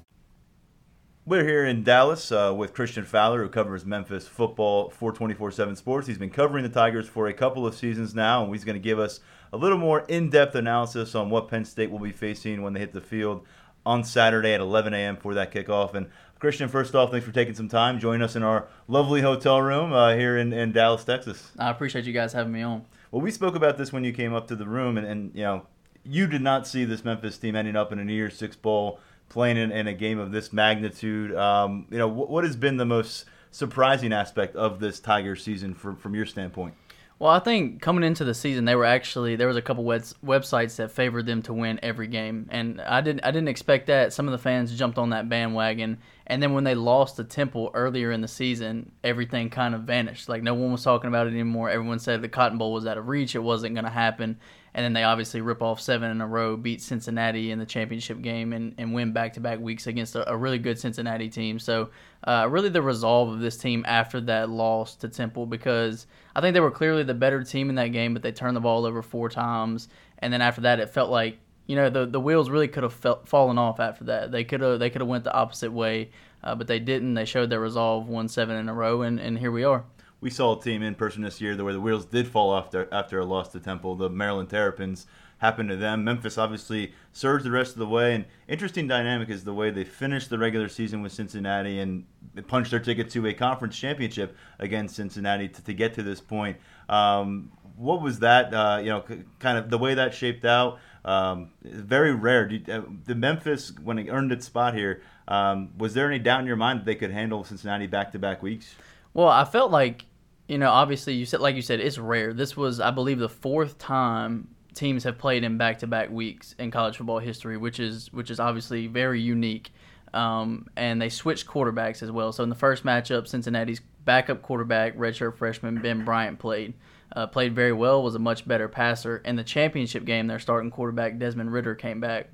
[1.31, 5.77] We're here in Dallas uh, with Christian Fowler, who covers Memphis football for 24 7
[5.77, 6.05] Sports.
[6.05, 8.83] He's been covering the Tigers for a couple of seasons now, and he's going to
[8.83, 9.21] give us
[9.53, 12.81] a little more in depth analysis on what Penn State will be facing when they
[12.81, 13.45] hit the field
[13.85, 15.15] on Saturday at 11 a.m.
[15.15, 15.93] for that kickoff.
[15.93, 19.61] And Christian, first off, thanks for taking some time, joining us in our lovely hotel
[19.61, 21.53] room uh, here in, in Dallas, Texas.
[21.57, 22.83] I appreciate you guys having me on.
[23.09, 25.43] Well, we spoke about this when you came up to the room, and, and you
[25.43, 25.65] know,
[26.03, 28.99] you did not see this Memphis team ending up in a New Year's Six bowl,
[29.31, 31.33] playing in, in a game of this magnitude.
[31.35, 35.73] Um, you know, what, what has been the most surprising aspect of this Tiger season
[35.73, 36.75] from from your standpoint?
[37.17, 40.01] Well, I think coming into the season, they were actually there was a couple web,
[40.25, 44.11] websites that favored them to win every game, and I didn't I didn't expect that.
[44.11, 47.71] Some of the fans jumped on that bandwagon, and then when they lost to Temple
[47.73, 50.29] earlier in the season, everything kind of vanished.
[50.29, 51.69] Like no one was talking about it anymore.
[51.69, 54.39] Everyone said the Cotton Bowl was out of reach; it wasn't going to happen.
[54.73, 58.21] And then they obviously rip off seven in a row, beat Cincinnati in the championship
[58.21, 61.59] game, and, and win back to back weeks against a, a, really good Cincinnati team.
[61.59, 61.89] So,
[62.23, 66.53] uh, really, the resolve of this team after that loss to Temple because I think
[66.53, 69.01] they were clearly the better team in that game, but they turned the ball over
[69.01, 69.89] four times.
[70.19, 72.93] And then after that, it felt like you know the the wheels really could have
[73.25, 74.31] fallen off after that.
[74.31, 76.11] They could have they could have went the opposite way,
[76.43, 77.15] uh, but they didn't.
[77.15, 79.83] They showed their resolve, won seven in a row, and, and here we are
[80.21, 82.87] we saw a team in person this year where the wheels did fall off after,
[82.91, 83.95] after a loss to Temple.
[83.95, 85.07] The Maryland Terrapins
[85.39, 86.03] happened to them.
[86.03, 88.13] Memphis obviously surged the rest of the way.
[88.13, 92.05] And interesting dynamic is the way they finished the regular season with Cincinnati and
[92.47, 96.57] punched their ticket to a conference championship against Cincinnati to, to get to this point.
[96.87, 98.53] Um, what was that?
[98.53, 99.03] Uh, you know,
[99.39, 100.79] kind of the way that shaped out.
[101.03, 102.47] Um, very rare.
[102.71, 106.45] Uh, the Memphis, when it earned its spot here, um, was there any doubt in
[106.45, 108.75] your mind that they could handle Cincinnati back to back weeks?
[109.15, 110.05] Well, I felt like
[110.51, 112.33] you know, obviously you said like you said, it's rare.
[112.33, 116.97] This was, I believe, the fourth time teams have played in back-to-back weeks in college
[116.97, 119.73] football history, which is which is obviously very unique.
[120.13, 122.33] Um, and they switched quarterbacks as well.
[122.33, 126.73] So in the first matchup, Cincinnati's backup quarterback, redshirt freshman Ben Bryant played.
[127.15, 129.17] Uh, played very well, was a much better passer.
[129.23, 132.27] In the championship game, their starting quarterback Desmond Ridder came back.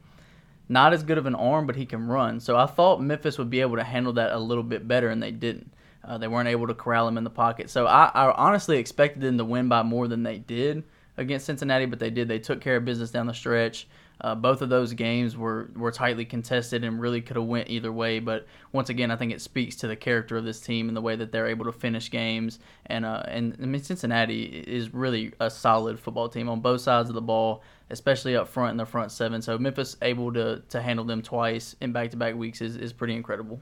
[0.69, 2.39] Not as good of an arm, but he can run.
[2.39, 5.21] So I thought Memphis would be able to handle that a little bit better, and
[5.21, 5.71] they didn't.
[6.07, 7.69] Uh, they weren't able to corral him in the pocket.
[7.69, 10.83] So I, I, honestly expected them to win by more than they did
[11.17, 12.29] against Cincinnati, but they did.
[12.29, 13.87] They took care of business down the stretch.
[14.19, 17.91] Uh, both of those games were, were tightly contested and really could have went either
[17.91, 18.19] way.
[18.19, 21.01] But once again, I think it speaks to the character of this team and the
[21.01, 22.59] way that they're able to finish games.
[22.87, 27.09] And uh, and I mean Cincinnati is really a solid football team on both sides
[27.09, 29.41] of the ball, especially up front in the front seven.
[29.41, 32.93] So Memphis able to to handle them twice in back to back weeks is, is
[32.93, 33.61] pretty incredible.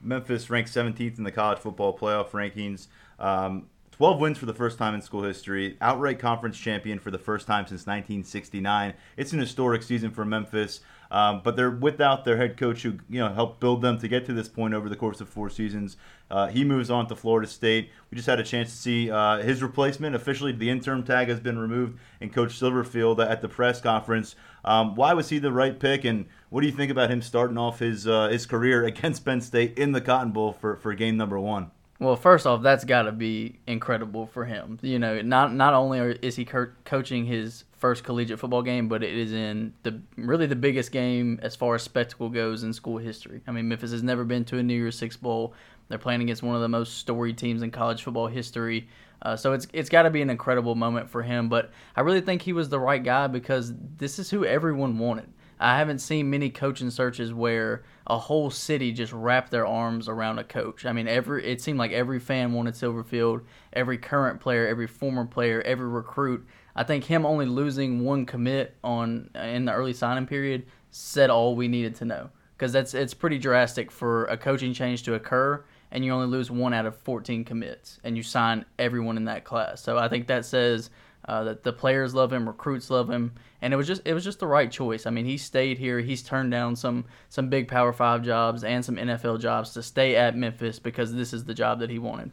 [0.00, 2.86] Memphis ranked 17th in the college football playoff rankings.
[3.18, 7.18] Um, 12 wins for the first time in school history, outright conference champion for the
[7.18, 8.92] first time since 1969.
[9.16, 10.80] It's an historic season for Memphis,
[11.10, 14.26] um, but they're without their head coach who you know helped build them to get
[14.26, 15.96] to this point over the course of four seasons.
[16.30, 17.90] Uh, he moves on to Florida State.
[18.10, 20.14] We just had a chance to see uh, his replacement.
[20.14, 24.36] Officially, the interim tag has been removed, and Coach Silverfield at the press conference.
[24.66, 27.56] Um, why was he the right pick, and what do you think about him starting
[27.56, 31.16] off his uh, his career against Penn State in the Cotton Bowl for, for game
[31.16, 31.70] number one?
[31.98, 34.78] Well, first off, that's got to be incredible for him.
[34.82, 39.02] You know, not not only is he co- coaching his first collegiate football game, but
[39.02, 42.98] it is in the really the biggest game as far as spectacle goes in school
[42.98, 43.40] history.
[43.46, 45.54] I mean, Memphis has never been to a New Year's Six bowl.
[45.88, 48.88] They're playing against one of the most storied teams in college football history.
[49.22, 51.48] Uh, so it's it's got to be an incredible moment for him.
[51.48, 55.28] But I really think he was the right guy because this is who everyone wanted.
[55.58, 60.38] I haven't seen many coaching searches where a whole city just wrapped their arms around
[60.38, 60.84] a coach.
[60.84, 65.24] I mean, every it seemed like every fan wanted Silverfield, every current player, every former
[65.24, 66.46] player, every recruit.
[66.74, 71.56] I think him only losing one commit on in the early signing period said all
[71.56, 75.64] we needed to know because that's it's pretty drastic for a coaching change to occur
[75.90, 79.44] and you only lose one out of 14 commits and you sign everyone in that
[79.44, 79.82] class.
[79.82, 80.90] So I think that says
[81.26, 84.24] uh, that the players love him, recruits love him, and it was just it was
[84.24, 85.06] just the right choice.
[85.06, 86.00] I mean, he stayed here.
[86.00, 90.14] He's turned down some some big Power Five jobs and some NFL jobs to stay
[90.16, 92.30] at Memphis because this is the job that he wanted.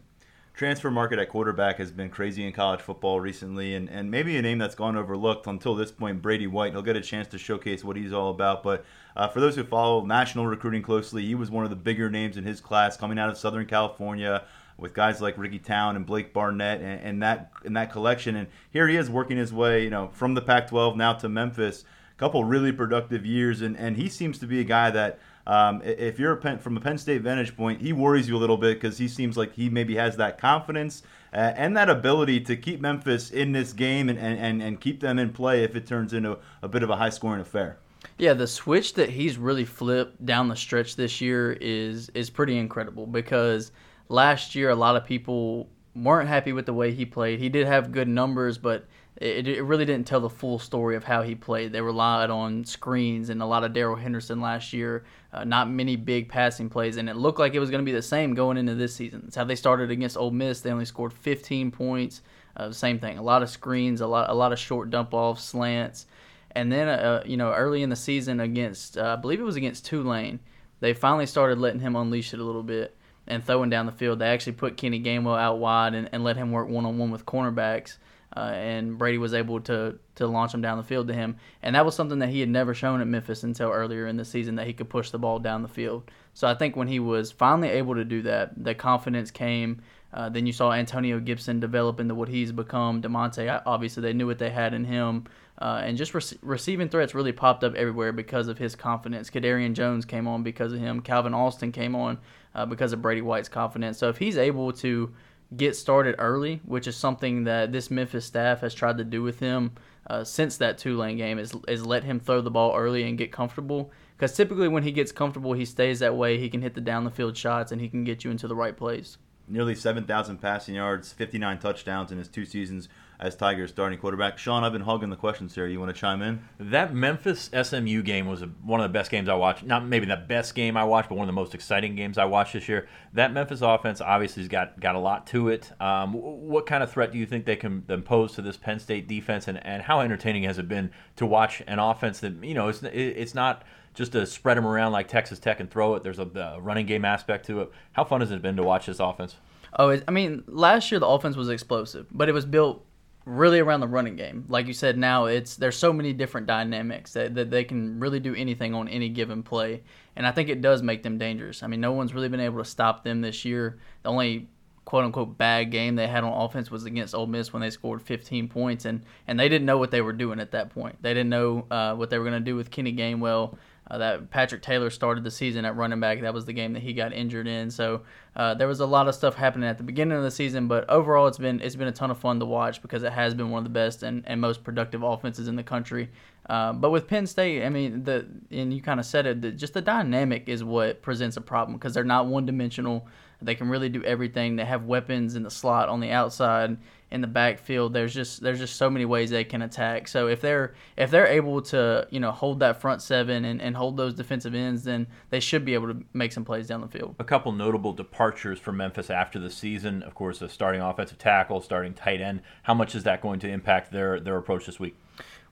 [0.53, 4.41] Transfer market at quarterback has been crazy in college football recently, and, and maybe a
[4.41, 6.73] name that's gone overlooked until this point, Brady White.
[6.73, 8.61] He'll get a chance to showcase what he's all about.
[8.61, 8.85] But
[9.15, 12.37] uh, for those who follow national recruiting closely, he was one of the bigger names
[12.37, 14.43] in his class coming out of Southern California
[14.77, 18.35] with guys like Ricky Town and Blake Barnett and, and that in that collection.
[18.35, 21.83] And here he is working his way, you know, from the Pac-12 now to Memphis.
[22.15, 25.19] A couple really productive years, and, and he seems to be a guy that.
[25.45, 28.39] Um, if you're a Penn, from a Penn State vantage point, he worries you a
[28.39, 31.03] little bit because he seems like he maybe has that confidence
[31.33, 35.19] uh, and that ability to keep Memphis in this game and, and, and keep them
[35.19, 37.77] in play if it turns into a bit of a high scoring affair.
[38.17, 42.57] Yeah, the switch that he's really flipped down the stretch this year is is pretty
[42.57, 43.71] incredible because
[44.09, 47.39] last year a lot of people weren't happy with the way he played.
[47.39, 48.85] He did have good numbers, but
[49.17, 51.71] it, it really didn't tell the full story of how he played.
[51.71, 55.95] They relied on screens and a lot of Darrell Henderson last year, uh, not many
[55.95, 58.57] big passing plays, and it looked like it was going to be the same going
[58.57, 59.21] into this season.
[59.23, 60.61] That's how they started against Ole Miss.
[60.61, 62.21] They only scored 15 points.
[62.55, 65.43] Uh, same thing, a lot of screens, a lot, a lot of short dump offs,
[65.43, 66.05] slants,
[66.51, 69.55] and then uh, you know early in the season against, uh, I believe it was
[69.55, 70.39] against Tulane,
[70.79, 72.95] they finally started letting him unleash it a little bit
[73.27, 74.19] and throwing down the field.
[74.19, 77.11] They actually put Kenny Gainwell out wide and, and let him work one on one
[77.11, 77.97] with cornerbacks
[78.35, 81.75] uh, and Brady was able to to launch him down the field to him, and
[81.75, 84.55] that was something that he had never shown at Memphis until earlier in the season
[84.55, 86.09] that he could push the ball down the field.
[86.33, 89.81] So I think when he was finally able to do that, the confidence came.
[90.11, 93.01] Uh, then you saw Antonio Gibson develop into what he's become.
[93.01, 95.25] Damonte, obviously, they knew what they had in him.
[95.57, 99.31] Uh, and just re- receiving threats really popped up everywhere because of his confidence.
[99.31, 101.01] Kadarian Jones came on because of him.
[101.01, 102.19] Calvin Austin came on
[102.55, 103.97] uh, because of Brady White's confidence.
[103.97, 105.13] So if he's able to
[105.55, 109.39] get started early, which is something that this Memphis staff has tried to do with
[109.39, 109.71] him
[110.07, 113.31] uh, since that Tulane game, is, is let him throw the ball early and get
[113.31, 113.91] comfortable.
[114.15, 116.37] Because typically when he gets comfortable, he stays that way.
[116.37, 118.55] He can hit the down the field shots and he can get you into the
[118.55, 119.17] right place.
[119.47, 122.87] Nearly 7,000 passing yards, 59 touchdowns in his two seasons
[123.23, 124.37] as Tigers starting quarterback.
[124.37, 125.65] Sean, I've been hugging the questions here.
[125.65, 126.41] You want to chime in?
[126.59, 129.63] That Memphis SMU game was a, one of the best games I watched.
[129.63, 132.25] Not maybe the best game I watched, but one of the most exciting games I
[132.25, 132.89] watched this year.
[133.13, 135.71] That Memphis offense obviously has got, got a lot to it.
[135.79, 139.07] Um, what kind of threat do you think they can pose to this Penn State
[139.07, 142.67] defense, and, and how entertaining has it been to watch an offense that you know
[142.67, 146.03] it's it's not just to spread them around like Texas Tech and throw it.
[146.03, 147.71] There's a, a running game aspect to it.
[147.93, 149.37] How fun has it been to watch this offense?
[149.79, 152.85] Oh, I mean, last year the offense was explosive, but it was built
[153.25, 154.45] really around the running game.
[154.49, 158.19] Like you said, now it's there's so many different dynamics that, that they can really
[158.19, 159.83] do anything on any given play,
[160.15, 161.63] and I think it does make them dangerous.
[161.63, 163.79] I mean, no one's really been able to stop them this year.
[164.03, 164.49] The only
[164.85, 168.01] quote unquote bad game they had on offense was against Ole Miss when they scored
[168.01, 171.01] 15 points, and and they didn't know what they were doing at that point.
[171.01, 173.57] They didn't know uh, what they were going to do with Kenny Gainwell.
[173.89, 176.21] Uh, that Patrick Taylor started the season at running back.
[176.21, 177.69] That was the game that he got injured in.
[177.69, 178.03] So
[178.35, 180.89] uh, there was a lot of stuff happening at the beginning of the season, but
[180.89, 183.51] overall it's been it's been a ton of fun to watch because it has been
[183.51, 186.09] one of the best and, and most productive offenses in the country.
[186.49, 189.51] Uh, but with Penn State, I mean the and you kind of said it, the,
[189.51, 193.05] just the dynamic is what presents a problem because they're not one dimensional.
[193.41, 194.55] They can really do everything.
[194.55, 196.77] They have weapons in the slot on the outside
[197.13, 197.93] in the backfield.
[197.93, 200.07] There's just there's just so many ways they can attack.
[200.07, 203.77] So if they're if they're able to you know hold that front seven and, and
[203.77, 206.87] hold those defensive ends, then they should be able to make some plays down the
[206.87, 207.15] field.
[207.19, 210.01] A couple notable departures for Memphis after the season.
[210.01, 212.41] Of course, a starting offensive tackle, starting tight end.
[212.63, 214.95] How much is that going to impact their their approach this week?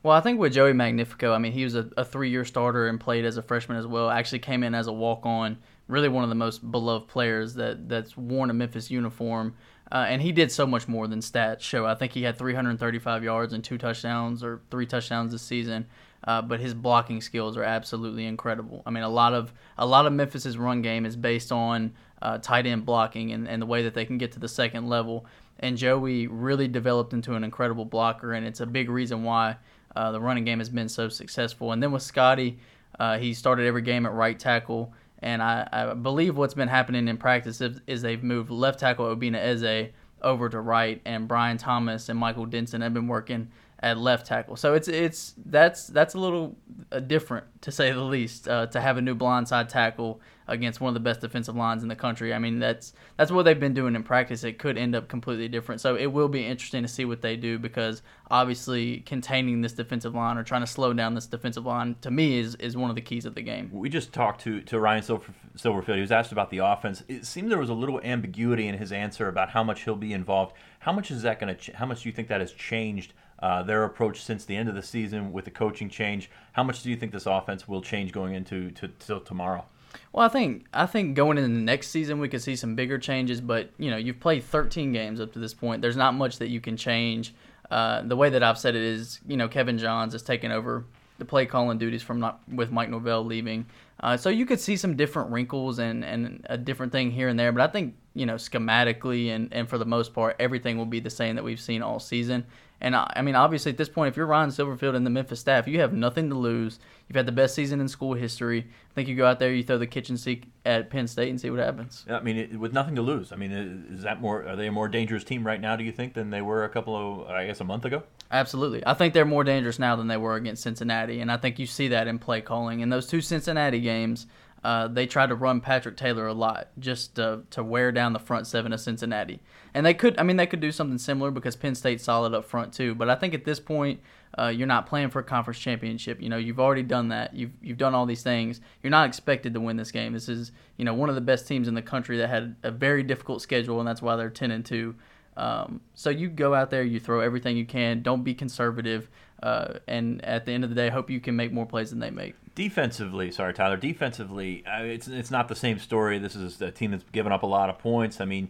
[0.04, 2.88] Well, I think with Joey Magnifico, I mean, he was a, a three year starter
[2.88, 4.10] and played as a freshman as well.
[4.10, 5.60] Actually, came in as a walk on.
[5.88, 9.54] Really, one of the most beloved players that that's worn a Memphis uniform.
[9.92, 11.86] Uh, and he did so much more than stats show.
[11.86, 15.86] I think he had 335 yards and two touchdowns or three touchdowns this season.
[16.24, 18.84] Uh, but his blocking skills are absolutely incredible.
[18.86, 22.38] I mean, a lot of a lot of Memphis's run game is based on uh,
[22.38, 25.26] tight end blocking and, and the way that they can get to the second level.
[25.60, 29.58] And Joey really developed into an incredible blocker, and it's a big reason why
[29.96, 31.72] uh, the running game has been so successful.
[31.72, 32.60] And then with Scotty,
[33.00, 34.94] uh, he started every game at right tackle.
[35.22, 39.06] And I, I believe what's been happening in practice is, is they've moved left tackle
[39.06, 43.50] Obinna Eze over to right, and Brian Thomas and Michael Denson have been working
[43.84, 44.56] at left tackle.
[44.56, 46.56] So it's it's that's that's a little
[46.92, 50.90] uh, different to say the least uh, to have a new blindside tackle against one
[50.90, 52.34] of the best defensive lines in the country.
[52.34, 54.44] I mean that's that's what they've been doing in practice.
[54.44, 55.82] It could end up completely different.
[55.82, 60.14] So it will be interesting to see what they do because obviously containing this defensive
[60.14, 62.96] line or trying to slow down this defensive line to me is, is one of
[62.96, 63.70] the keys of the game.
[63.74, 65.96] We just talked to to Ryan Silver, Silverfield.
[65.96, 67.04] He was asked about the offense.
[67.08, 70.14] It seemed there was a little ambiguity in his answer about how much he'll be
[70.14, 70.54] involved.
[70.80, 71.60] How much is that going to?
[71.60, 73.14] Ch- how much do you think that has changed?
[73.42, 76.30] Uh, their approach since the end of the season with the coaching change.
[76.54, 79.66] How much do you think this offense will change going into to, to tomorrow?
[80.14, 82.98] Well, I think I think going into the next season we could see some bigger
[82.98, 85.82] changes, but you know you've played 13 games up to this point.
[85.82, 87.34] There's not much that you can change.
[87.70, 90.86] Uh, the way that I've said it is, you know, Kevin Johns has taken over
[91.20, 93.66] the play calling duties from not, with Mike Norvell leaving.
[94.02, 97.40] Uh, so you could see some different wrinkles and, and a different thing here and
[97.40, 100.86] there, but I think you know schematically and, and for the most part everything will
[100.86, 102.46] be the same that we've seen all season.
[102.82, 105.40] And I, I mean, obviously, at this point, if you're Ryan Silverfield and the Memphis
[105.40, 106.80] staff, you have nothing to lose.
[107.08, 108.62] You've had the best season in school history.
[108.62, 111.40] I think you go out there, you throw the kitchen sink at Penn State, and
[111.40, 112.06] see what happens.
[112.08, 113.32] Yeah, I mean, it, with nothing to lose.
[113.32, 113.52] I mean,
[113.92, 114.48] is that more?
[114.48, 115.76] Are they a more dangerous team right now?
[115.76, 118.02] Do you think than they were a couple of, I guess, a month ago?
[118.32, 118.84] Absolutely.
[118.86, 121.68] I think they're more dangerous now than they were against Cincinnati, and I think you
[121.68, 122.80] see that in play calling.
[122.80, 124.26] In those two Cincinnati games,
[124.64, 128.20] uh, they tried to run Patrick Taylor a lot just to, to wear down the
[128.20, 129.42] front seven of Cincinnati.
[129.74, 132.46] And they could, I mean, they could do something similar because Penn State's solid up
[132.46, 132.94] front too.
[132.94, 134.02] But I think at this point,
[134.38, 136.22] uh, you're not playing for a conference championship.
[136.22, 137.36] You know, you've already done that.
[137.36, 138.62] You've you've done all these things.
[138.82, 140.14] You're not expected to win this game.
[140.14, 142.72] This is you know one of the best teams in the country that had a
[142.72, 144.96] very difficult schedule, and that's why they're ten and two.
[145.36, 148.02] Um, so you go out there, you throw everything you can.
[148.02, 149.10] Don't be conservative.
[149.42, 152.00] Uh, and at the end of the day, hope you can make more plays than
[152.00, 152.36] they make.
[152.54, 153.78] Defensively, sorry, Tyler.
[153.78, 156.20] Defensively, it's it's not the same story.
[156.20, 158.20] This is a team that's given up a lot of points.
[158.20, 158.50] I mean,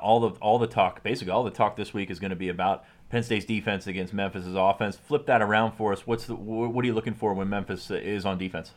[0.00, 2.48] all the all the talk, basically all the talk this week is going to be
[2.48, 4.96] about Penn State's defense against Memphis's offense.
[4.96, 6.06] Flip that around for us.
[6.06, 8.72] What's the what are you looking for when Memphis is on defense?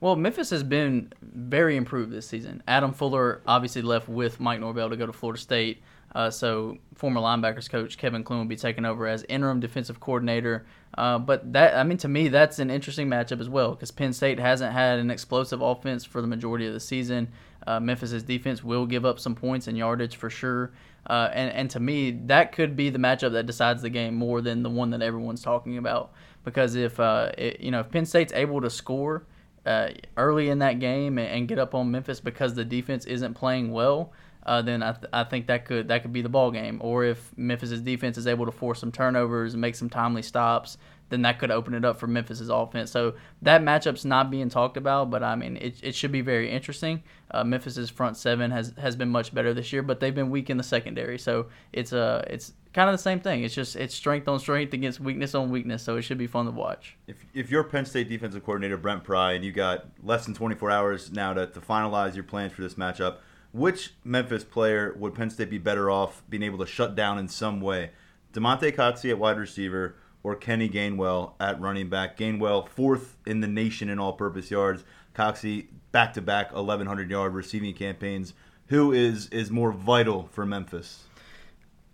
[0.00, 2.62] Well, Memphis has been very improved this season.
[2.66, 5.82] Adam Fuller obviously left with Mike Norvell to go to Florida State.
[6.16, 10.64] Uh, so former linebackers coach Kevin Clune will be taking over as interim defensive coordinator.
[10.96, 14.14] Uh, but that, I mean, to me, that's an interesting matchup as well because Penn
[14.14, 17.28] State hasn't had an explosive offense for the majority of the season.
[17.66, 20.72] Uh, Memphis's defense will give up some points and yardage for sure.
[21.06, 24.40] Uh, and, and to me, that could be the matchup that decides the game more
[24.40, 26.12] than the one that everyone's talking about.
[26.44, 29.26] Because if uh, it, you know if Penn State's able to score
[29.66, 33.34] uh, early in that game and, and, get up on Memphis because the defense isn't
[33.34, 34.12] playing well,
[34.46, 36.78] uh, then I, th- I think that could that could be the ball game.
[36.80, 40.78] Or if Memphis's defense is able to force some turnovers and make some timely stops,
[41.08, 42.92] then that could open it up for Memphis's offense.
[42.92, 46.48] So that matchup's not being talked about, but I mean it, it should be very
[46.48, 47.02] interesting.
[47.32, 50.48] Uh, Memphis's front seven has, has been much better this year, but they've been weak
[50.48, 51.18] in the secondary.
[51.18, 53.42] So it's a uh, it's kind of the same thing.
[53.42, 55.82] It's just it's strength on strength against weakness on weakness.
[55.82, 56.96] So it should be fun to watch.
[57.08, 60.70] If if you're Penn State defensive coordinator Brent Pry and you got less than 24
[60.70, 63.16] hours now to, to finalize your plans for this matchup
[63.52, 67.28] which Memphis player would Penn State be better off being able to shut down in
[67.28, 67.90] some way?
[68.32, 72.18] Damonte Coxie at wide receiver or Kenny Gainwell at running back?
[72.18, 74.84] Gainwell fourth in the nation in all-purpose yards.
[75.14, 78.34] Coxie back-to-back 1,100 yard receiving campaigns.
[78.66, 81.04] Who is is more vital for Memphis?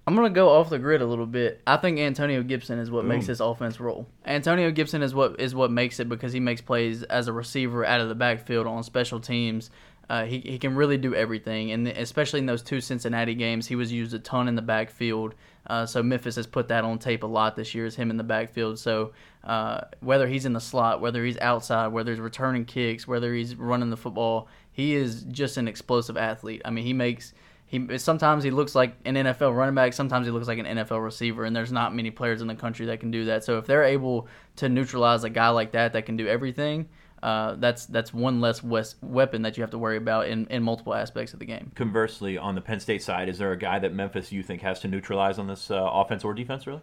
[0.07, 1.61] I'm gonna go off the grid a little bit.
[1.65, 3.11] I think Antonio Gibson is what Boom.
[3.11, 4.09] makes this offense roll.
[4.25, 7.85] Antonio Gibson is what is what makes it because he makes plays as a receiver
[7.85, 9.71] out of the backfield on special teams
[10.13, 13.77] uh, he, he can really do everything, and especially in those two Cincinnati games, he
[13.77, 15.35] was used a ton in the backfield.
[15.67, 18.19] Uh, so Memphis has put that on tape a lot this year, is him in
[18.19, 18.79] the backfield.
[18.79, 23.33] So uh, whether he's in the slot, whether he's outside, whether he's returning kicks, whether
[23.33, 26.61] he's running the football, he is just an explosive athlete.
[26.67, 27.33] I mean, he makes
[27.65, 31.03] he sometimes he looks like an NFL running back, sometimes he looks like an NFL
[31.03, 33.45] receiver, and there's not many players in the country that can do that.
[33.45, 36.91] So if they're able to neutralize a guy like that that can do everything
[37.23, 40.95] uh, that's that's one less weapon that you have to worry about in, in multiple
[40.95, 41.70] aspects of the game.
[41.75, 44.81] Conversely, on the Penn State side, is there a guy that Memphis you think has
[44.81, 46.83] to neutralize on this uh, offense or defense, really?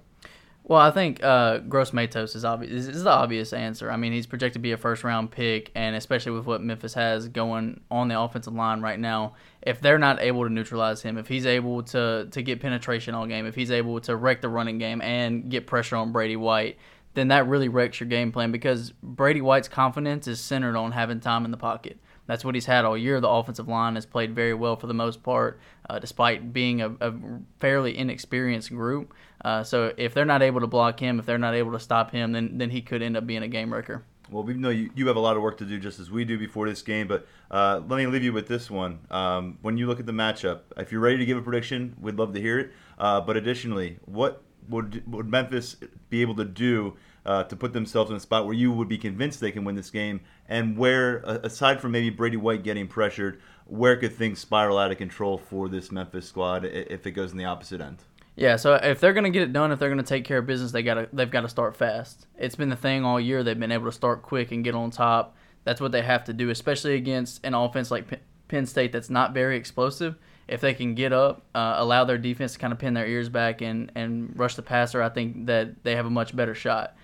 [0.64, 2.88] Well, I think uh, Gross Matos is obvious.
[2.88, 3.90] Is the obvious answer.
[3.90, 6.94] I mean, he's projected to be a first round pick, and especially with what Memphis
[6.94, 9.34] has going on the offensive line right now,
[9.64, 13.26] if they're not able to neutralize him, if he's able to to get penetration all
[13.26, 16.78] game, if he's able to wreck the running game and get pressure on Brady White,
[17.14, 21.20] then that really wrecks your game plan because Brady White's confidence is centered on having
[21.20, 22.00] time in the pocket.
[22.28, 23.20] That's what he's had all year.
[23.20, 26.92] The offensive line has played very well for the most part, uh, despite being a,
[27.02, 27.12] a,
[27.60, 29.16] fairly inexperienced group.
[29.44, 32.12] Uh, so if they're not able to block him, if they're not able to stop
[32.12, 34.04] him, then then he could end up being a game wrecker.
[34.30, 36.24] Well, we know you, you have a lot of work to do just as we
[36.24, 39.00] do before this game, but uh, let me leave you with this one.
[39.10, 42.16] Um, when you look at the matchup, if you're ready to give a prediction, we'd
[42.16, 42.72] love to hear it.
[43.00, 45.76] Uh, but additionally, what would, would Memphis
[46.10, 46.96] be able to do
[47.26, 49.76] uh, to put themselves in a spot where you would be convinced they can win
[49.76, 54.78] this game, and where, aside from maybe Brady White getting pressured, where could things spiral
[54.78, 58.04] out of control for this Memphis squad if it goes in the opposite end?
[58.36, 60.72] Yeah, so if they're gonna get it done, if they're gonna take care of business,
[60.72, 62.26] they gotta they've got to start fast.
[62.38, 63.44] It's been the thing all year.
[63.44, 65.36] They've been able to start quick and get on top.
[65.66, 68.06] That's what they have to do, especially against an offense like
[68.48, 70.16] Penn State that's not very explosive.
[70.50, 73.30] If they can get up, uh, allow their defense to kind of pin their ears
[73.30, 76.96] back and, and rush the passer, I think that they have a much better shot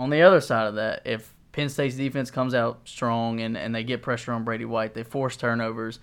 [0.00, 3.74] on the other side of that, if Penn State's defense comes out strong and, and
[3.74, 6.00] they get pressure on Brady White, they force turnovers.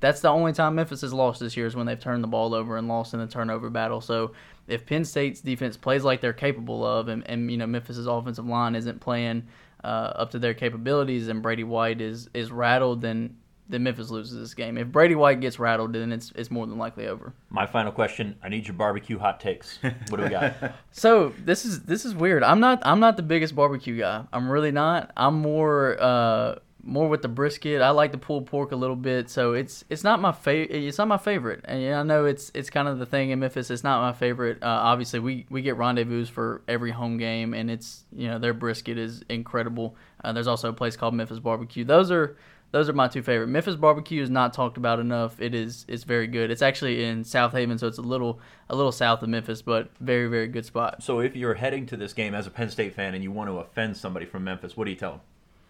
[0.00, 2.54] That's the only time Memphis has lost this year is when they've turned the ball
[2.54, 4.02] over and lost in the turnover battle.
[4.02, 4.32] So
[4.68, 8.46] if Penn State's defense plays like they're capable of, and, and you know Memphis's offensive
[8.46, 9.44] line isn't playing
[9.82, 13.36] uh, up to their capabilities, and Brady White is is rattled, then
[13.72, 14.76] then Memphis loses this game.
[14.76, 17.32] If Brady White gets rattled, then it's it's more than likely over.
[17.48, 19.78] My final question: I need your barbecue hot takes.
[19.82, 20.54] What do we got?
[20.92, 22.42] so this is this is weird.
[22.44, 24.24] I'm not I'm not the biggest barbecue guy.
[24.32, 25.10] I'm really not.
[25.16, 27.80] I'm more uh, more with the brisket.
[27.80, 30.76] I like the pulled pork a little bit, so it's it's not my favorite.
[30.76, 33.38] It's not my favorite, and yeah, I know it's it's kind of the thing in
[33.38, 33.70] Memphis.
[33.70, 34.62] It's not my favorite.
[34.62, 38.52] Uh, obviously, we we get rendezvous for every home game, and it's you know their
[38.52, 39.96] brisket is incredible.
[40.22, 41.84] Uh, there's also a place called Memphis Barbecue.
[41.84, 42.36] Those are
[42.72, 43.46] those are my two favorite.
[43.46, 45.40] Memphis barbecue is not talked about enough.
[45.40, 46.50] It is it's very good.
[46.50, 50.28] It's actually in Southaven, so it's a little a little south of Memphis, but very
[50.28, 51.02] very good spot.
[51.02, 53.48] So if you're heading to this game as a Penn State fan and you want
[53.50, 55.20] to offend somebody from Memphis, what do you tell them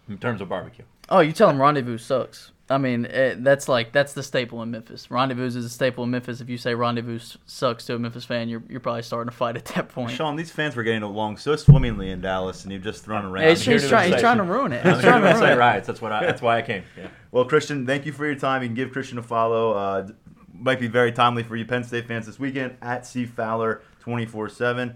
[0.09, 0.85] in terms of barbecue?
[1.09, 2.52] Oh, you tell them Rendezvous sucks.
[2.69, 5.11] I mean, it, that's like that's the staple in Memphis.
[5.11, 6.39] Rendezvous is a staple in Memphis.
[6.39, 9.57] If you say Rendezvous sucks to a Memphis fan, you're you're probably starting to fight
[9.57, 10.11] at that point.
[10.11, 13.43] Sean, these fans were getting along so swimmingly in Dallas, and you've just thrown around.
[13.43, 14.85] Hey, he's, he's, try, he's trying to ruin it.
[14.85, 15.57] He's trying to ruin it.
[15.57, 15.87] Riots.
[15.87, 16.13] That's what.
[16.13, 16.83] I, that's why I came.
[16.97, 17.07] Yeah.
[17.31, 18.61] Well, Christian, thank you for your time.
[18.61, 19.73] You can give Christian a follow.
[19.73, 20.07] Uh,
[20.53, 24.45] might be very timely for you Penn State fans this weekend at C Fowler 24
[24.45, 24.95] uh, 7.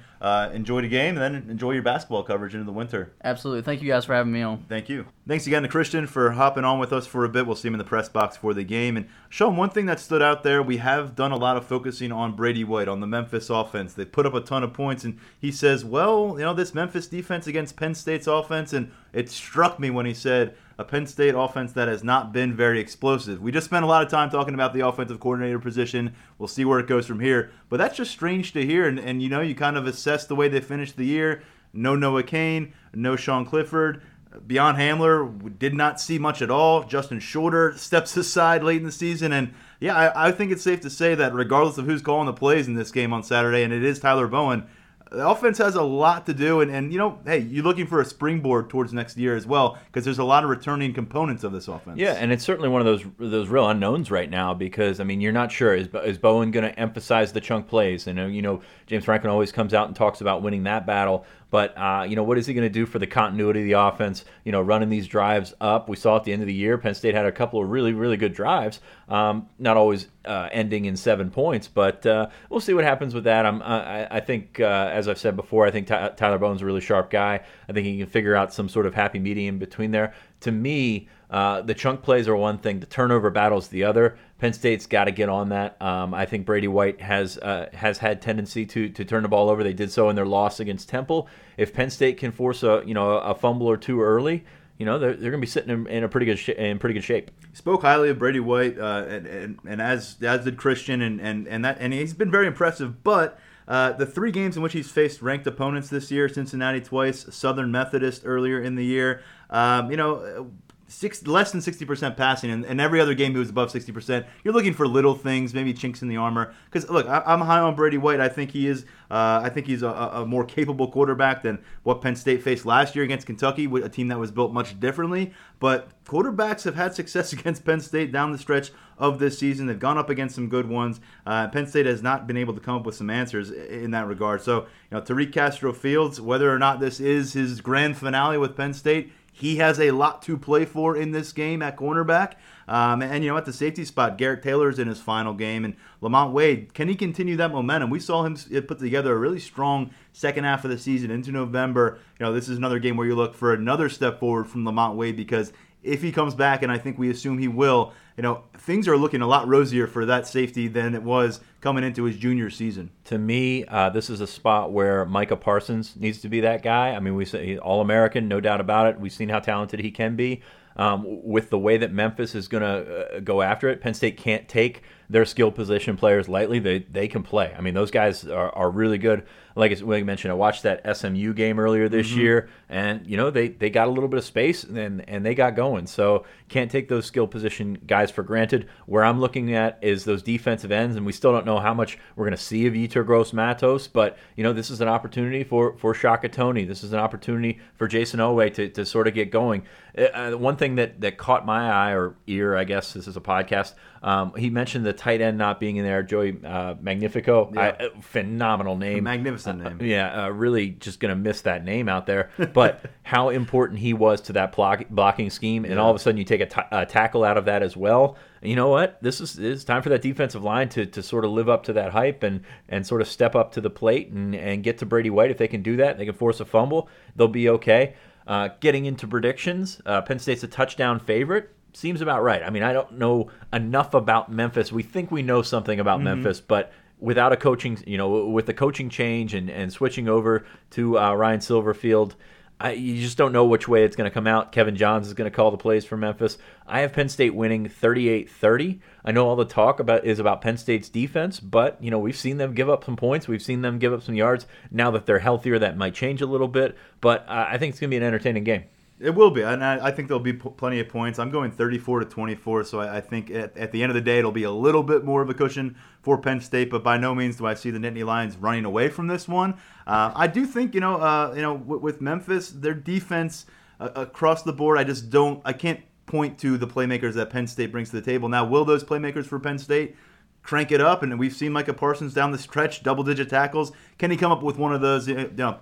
[0.53, 3.13] Enjoy the game and then enjoy your basketball coverage into the winter.
[3.23, 3.61] Absolutely.
[3.61, 4.65] Thank you guys for having me on.
[4.67, 5.05] Thank you.
[5.27, 7.45] Thanks again to Christian for hopping on with us for a bit.
[7.45, 8.97] We'll see him in the press box for the game.
[8.97, 12.11] And Sean, one thing that stood out there, we have done a lot of focusing
[12.11, 13.93] on Brady White, on the Memphis offense.
[13.93, 17.07] They put up a ton of points, and he says, well, you know, this Memphis
[17.07, 21.33] defense against Penn State's offense, and it struck me when he said, a Penn State
[21.35, 23.41] offense that has not been very explosive.
[23.41, 26.13] We just spent a lot of time talking about the offensive coordinator position.
[26.37, 27.51] We'll see where it goes from here.
[27.69, 28.87] But that's just strange to hear.
[28.87, 31.41] And, and you know, you kind of assess the way they finished the year.
[31.73, 34.01] No Noah Cain, no Sean Clifford.
[34.45, 36.83] Beyond Hamler, did not see much at all.
[36.83, 39.33] Justin Shorter steps aside late in the season.
[39.33, 42.33] And yeah, I, I think it's safe to say that regardless of who's calling the
[42.33, 44.67] plays in this game on Saturday, and it is Tyler Bowen,
[45.11, 48.01] the offense has a lot to do, and, and you know, hey, you're looking for
[48.01, 51.51] a springboard towards next year as well because there's a lot of returning components of
[51.51, 51.97] this offense.
[51.97, 55.21] Yeah, and it's certainly one of those those real unknowns right now because I mean,
[55.21, 58.61] you're not sure is is Bowen going to emphasize the chunk plays, and you know,
[58.85, 61.25] James Franklin always comes out and talks about winning that battle.
[61.49, 63.79] But uh, you know, what is he going to do for the continuity of the
[63.79, 64.25] offense?
[64.43, 65.87] You know, running these drives up.
[65.87, 67.93] We saw at the end of the year, Penn State had a couple of really,
[67.93, 68.81] really good drives.
[69.07, 73.23] Um, not always uh, ending in seven points, but uh, we'll see what happens with
[73.23, 73.45] that.
[73.45, 76.81] I'm, I, I think, uh, as I've said before, I think Tyler Bowen's a really
[76.81, 77.41] sharp guy.
[77.69, 80.13] I think he can figure out some sort of happy medium between there.
[80.41, 84.17] To me, uh, the chunk plays are one thing, the turnover battles the other.
[84.39, 85.81] Penn State's got to get on that.
[85.81, 89.49] Um, I think Brady White has uh, has had tendency to to turn the ball
[89.49, 89.63] over.
[89.63, 91.27] They did so in their loss against Temple.
[91.57, 94.45] If Penn State can force a you know a fumble or two early,
[94.77, 96.77] you know they're, they're going to be sitting in, in, a pretty good sh- in
[96.77, 97.31] pretty good shape.
[97.53, 101.47] Spoke highly of Brady White, uh, and, and, and as as did Christian, and and
[101.47, 103.39] and that and he's been very impressive, but.
[103.69, 107.69] Uh, the three games in which he's faced ranked opponents this year Cincinnati twice, Southern
[107.69, 109.21] Methodist earlier in the year.
[109.49, 110.49] Um, you know,
[110.87, 114.53] six less than 60% passing and, and every other game he was above 60% you're
[114.53, 116.53] looking for little things maybe chinks in the armor.
[116.65, 118.19] Because look I, am high on brady white.
[118.19, 122.01] I think he is uh, i think he's a, a, more capable quarterback than what
[122.01, 125.33] penn state faced last year against kentucky with a team that was built much differently.
[125.59, 129.67] But quarterbacks have had success against penn state down the stretch of this season.
[129.67, 130.99] They've gone up against some good ones.
[131.25, 134.07] Uh, penn state has not been able to come up with some answers in that
[134.07, 134.41] regard.
[134.41, 138.55] So you know tariq castro fields whether or not this is his grand finale with
[138.55, 142.33] penn state he has a lot to play for in this game at cornerback.
[142.67, 145.63] Um, and, you know, at the safety spot, Garrett Taylor is in his final game.
[145.63, 147.91] And Lamont Wade, can he continue that momentum?
[147.91, 151.99] We saw him put together a really strong second half of the season into November.
[152.19, 154.97] You know, this is another game where you look for another step forward from Lamont
[154.97, 158.43] Wade because if he comes back, and I think we assume he will, you know,
[158.57, 162.17] things are looking a lot rosier for that safety than it was coming into his
[162.17, 162.89] junior season.
[163.05, 166.89] To me, uh, this is a spot where Micah Parsons needs to be that guy.
[166.89, 168.99] I mean, we say All American, no doubt about it.
[168.99, 170.41] We've seen how talented he can be.
[170.75, 174.17] Um, with the way that Memphis is going to uh, go after it, Penn State
[174.17, 176.59] can't take their skill position players lightly.
[176.59, 177.53] They they can play.
[177.57, 179.25] I mean, those guys are, are really good
[179.57, 182.19] like I mentioned, I watched that SMU game earlier this mm-hmm.
[182.19, 185.33] year, and you know they, they got a little bit of space and and they
[185.33, 185.87] got going.
[185.87, 188.69] So can't take those skill position guys for granted.
[188.85, 191.97] Where I'm looking at is those defensive ends, and we still don't know how much
[192.15, 195.43] we're going to see of Yetur Gross Matos, but you know this is an opportunity
[195.43, 196.63] for for Shaka Toney.
[196.63, 199.63] This is an opportunity for Jayson Oweh to, to sort of get going.
[199.97, 203.17] Uh, uh, one thing that that caught my eye or ear, I guess this is
[203.17, 203.73] a podcast.
[204.03, 207.51] Um, he mentioned the tight end not being in there, Joey uh, Magnifico.
[207.53, 207.61] Yeah.
[207.61, 209.77] I, uh, phenomenal name, magnificent name.
[209.79, 212.29] Uh, yeah, really just going to miss that name out there.
[212.53, 215.79] But how important he was to that block, blocking scheme, and yeah.
[215.79, 218.17] all of a sudden you take a, t- a tackle out of that as well
[218.41, 219.01] you know what?
[219.01, 221.73] This is it's time for that defensive line to, to sort of live up to
[221.73, 224.85] that hype and, and sort of step up to the plate and, and get to
[224.85, 225.31] Brady White.
[225.31, 227.95] If they can do that, they can force a fumble, they'll be okay.
[228.25, 231.53] Uh, getting into predictions, uh, Penn State's a touchdown favorite.
[231.77, 232.41] Seems about right.
[232.41, 234.71] I mean, I don't know enough about Memphis.
[234.71, 236.05] We think we know something about mm-hmm.
[236.05, 240.43] Memphis, but without a coaching, you know, with the coaching change and, and switching over
[240.71, 242.15] to uh, Ryan Silverfield,
[242.59, 244.51] I, you just don't know which way it's going to come out.
[244.51, 246.39] Kevin Johns is going to call the plays for Memphis.
[246.65, 248.79] I have Penn State winning 38-30.
[249.05, 252.17] I know all the talk about is about Penn State's defense, but you know we've
[252.17, 253.27] seen them give up some points.
[253.27, 254.47] We've seen them give up some yards.
[254.71, 256.75] Now that they're healthier, that might change a little bit.
[257.01, 258.63] But uh, I think it's going to be an entertaining game.
[258.99, 261.19] It will be, and I, I think there'll be p- plenty of points.
[261.19, 264.01] I'm going 34 to 24, so I, I think at, at, the end of the
[264.01, 266.71] day, it'll be a little bit more of a cushion for Penn State.
[266.71, 269.53] But by no means do I see the Nittany Lions running away from this one.
[269.85, 273.45] Uh, I do think, you know, uh, you know, w- with Memphis, their defense
[273.79, 277.45] uh, across the board, I just don't, I can't point to the playmakers that Penn
[277.45, 278.29] State brings to the table.
[278.29, 279.95] Now, will those playmakers for Penn State?
[280.41, 283.73] Crank it up, and we've seen Micah Parsons down the stretch, double-digit tackles.
[283.99, 285.59] Can he come up with one of those, you know,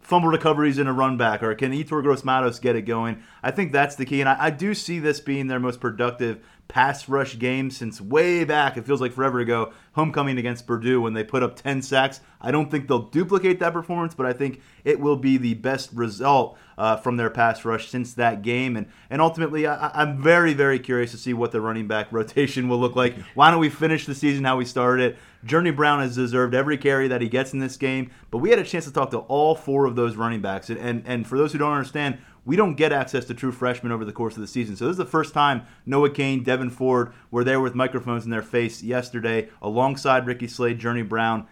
[0.00, 3.22] fumble recoveries in a run back, or can Yetur Gross-Matos get it going?
[3.42, 6.42] I think that's the key, and I, I, do see this being their most productive
[6.68, 8.76] pass rush game since way back.
[8.76, 12.20] It feels like forever ago, homecoming against Purdue when they put up 10 sacks.
[12.40, 15.90] I don't think they'll duplicate that performance, but I think it will be the best
[15.92, 18.76] result uh, from their pass rush since that game.
[18.76, 22.68] And and ultimately, I, am very very curious to see what the running back rotation
[22.68, 23.16] will look like.
[23.34, 25.18] Why don't we finish the season how we started it?
[25.44, 28.58] Journey Brown has deserved every carry that he gets in this game, but we had
[28.58, 30.70] a chance to talk to all four of those running backs.
[30.70, 33.92] And and, and for those who don't understand, we don't get access to true freshmen
[33.92, 34.74] over the course of the season.
[34.74, 38.30] So this is the first time Noah Cain, Devin Ford were there with microphones in
[38.30, 41.46] their face yesterday, alongside Ricky Slade, Journey Brown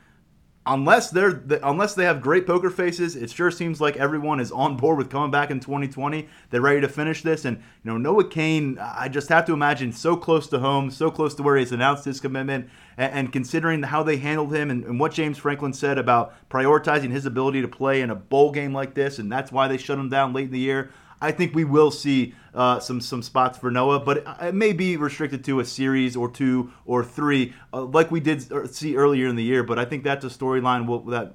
[0.67, 4.77] unless they're unless they have great poker faces, it sure seems like everyone is on
[4.77, 6.29] board with coming back in 2020.
[6.51, 9.93] They're ready to finish this, and you know Noah Cain, I just have to imagine
[9.93, 13.85] so close to home, so close to where he's announced his commitment, and, and considering
[13.85, 17.69] how they handled him and, and, what James Franklin said about prioritizing his ability to
[17.69, 20.47] play in a bowl game like this, and that's why they shut him down late
[20.47, 20.91] in the year.
[21.21, 24.97] I think we will see uh, some some spots for Noah, but it, may be
[24.97, 29.29] restricted to a series or two or three, uh, like we did uh, see earlier
[29.29, 29.63] in the year.
[29.63, 31.35] But I think that's a storyline that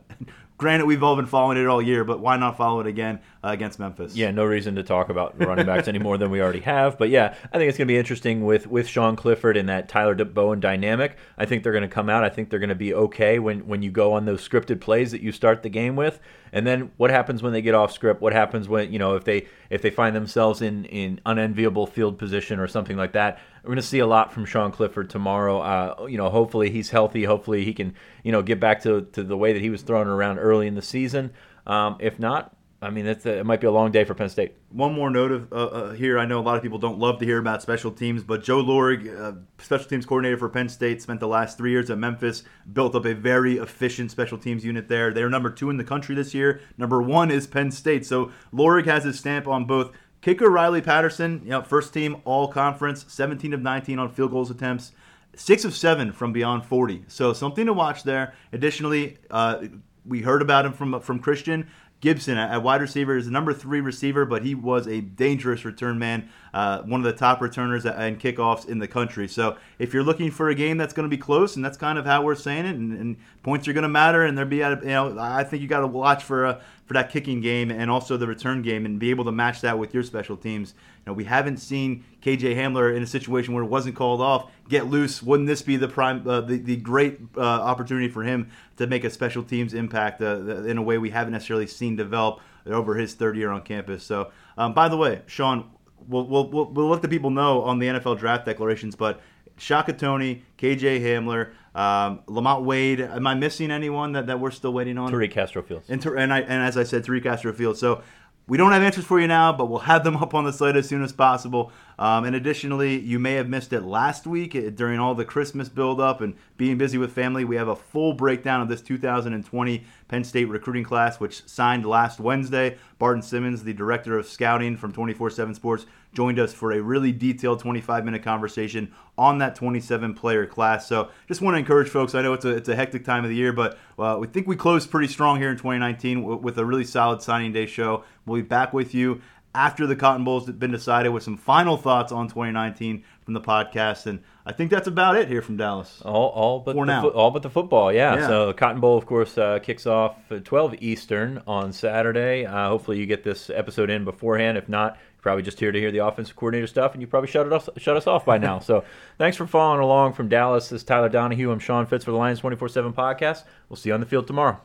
[0.62, 3.48] Granted, we've all been following it all year, but why not follow it again uh,
[3.48, 4.16] against Memphis?
[4.16, 7.00] Yeah, no reason to talk about running backs any more than we already have.
[7.00, 9.90] But yeah, I think it's going to be interesting with with Sean Clifford and that
[9.90, 11.18] Tyler Bowen dynamic.
[11.36, 12.24] I think they're going to come out.
[12.24, 15.10] I think they're going to be okay when when you go on those scripted plays
[15.10, 16.20] that you start the game with.
[16.54, 18.22] And then what happens when they get off script?
[18.22, 22.20] What happens when you know if they if they find themselves in in unenviable field
[22.20, 23.40] position or something like that?
[23.64, 25.60] We're going to see a lot from Sean Clifford tomorrow.
[25.60, 27.24] Uh, you know, hopefully he's healthy.
[27.24, 27.94] Hopefully he can,
[28.24, 30.76] you know, get back to, to the way that he was throwing around early in
[30.76, 31.32] the season.
[31.68, 34.56] Um, if not, I mean, a, it might be a long day for Penn State.
[34.72, 36.18] One more note of uh, uh, here.
[36.18, 38.64] I know a lot of people don't love to hear about special teams, but Joe
[38.64, 42.44] Lorig, uh, special teams coordinator for Penn State, spent the last three years at Memphis,
[42.74, 45.14] built up a very efficient special teams unit there.
[45.14, 46.62] They're number two in the country this year.
[46.76, 48.04] Number one is Penn State.
[48.04, 49.92] So Lorig has his stamp on both
[50.22, 54.52] Kicker Riley Patterson, you know, first team all conference, 17 of 19 on field goals
[54.52, 54.92] attempts,
[55.36, 57.06] six of seven from beyond 40.
[57.08, 58.36] So something to watch there.
[58.54, 59.64] Additionally, uh,
[60.06, 61.68] we heard about him from from Christian.
[62.02, 66.00] Gibson at wide receiver is the number three receiver, but he was a dangerous return
[66.00, 69.28] man, uh, one of the top returners and kickoffs in the country.
[69.28, 71.98] So if you're looking for a game that's going to be close, and that's kind
[71.98, 74.64] of how we're saying it, and, and points are going to matter, and there be
[74.64, 77.72] at you know I think you got to watch for a for that kicking game
[77.72, 80.74] and also the return game and be able to match that with your special teams.
[80.98, 84.52] You know, we haven't seen KJ Hamler in a situation where it wasn't called off
[84.68, 85.24] get loose.
[85.24, 89.06] Wouldn't this be the prime, uh, the, the great uh, opportunity for him to make
[89.06, 93.14] a special teams impact uh, in a way we haven't necessarily seen develop over his
[93.14, 94.04] third year on campus?
[94.04, 95.70] So, um, by the way, Sean,
[96.08, 99.22] we'll, we'll, we'll let the people know on the NFL draft declarations, but
[99.58, 103.00] Shaka Toney, KJ Hamler, um, Lamont Wade.
[103.00, 105.12] Am I missing anyone that, that we're still waiting on?
[105.12, 105.90] Tariq Castro Fields.
[105.90, 107.80] And, and, I, and as I said, Tariq Castro Fields.
[107.80, 108.02] So
[108.48, 110.76] we don't have answers for you now, but we'll have them up on the site
[110.76, 111.72] as soon as possible.
[112.02, 115.70] Um, and additionally, you may have missed it last week eh, during all the Christmas
[115.70, 117.46] buildup and being busy with family.
[117.46, 122.20] We have a full breakdown of this 2020 Penn State recruiting class, which signed last
[122.20, 122.80] Wednesday.
[122.98, 127.12] Barton Simmons, the director of scouting from 24 7 Sports, joined us for a really
[127.12, 130.88] detailed 25 minute conversation on that 27 player class.
[130.88, 132.16] So just want to encourage folks.
[132.16, 134.48] I know it's a, it's a hectic time of the year, but uh, we think
[134.48, 138.04] we closed pretty strong here in 2019 with a really solid signing day show.
[138.26, 139.22] We'll be back with you
[139.54, 144.06] after the Cotton Bowl's been decided with some final thoughts on 2019 from the podcast.
[144.06, 146.02] And I think that's about it here from Dallas.
[146.06, 147.02] All, all but For the now.
[147.02, 148.16] Fo- all but the football, yeah.
[148.16, 148.28] yeah.
[148.28, 152.46] So Cotton Bowl, of course, uh, kicks off at 12 Eastern on Saturday.
[152.46, 154.58] Uh, hopefully, you get this episode in beforehand.
[154.58, 157.30] If not, you're probably just here to hear the offensive coordinator stuff, and you probably
[157.30, 158.60] shut it off, shut us off by now.
[158.70, 158.86] so
[159.18, 160.70] thanks for following along from Dallas.
[160.70, 161.52] This is Tyler Donohue.
[161.52, 163.44] I'm Sean Fitz for the Lions 24/7 podcast.
[163.70, 164.60] We'll see you on the field tomorrow.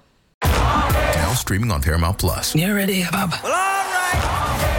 [0.44, 2.54] Now streaming on Paramount Plus.
[2.54, 3.74] You ready, Bob?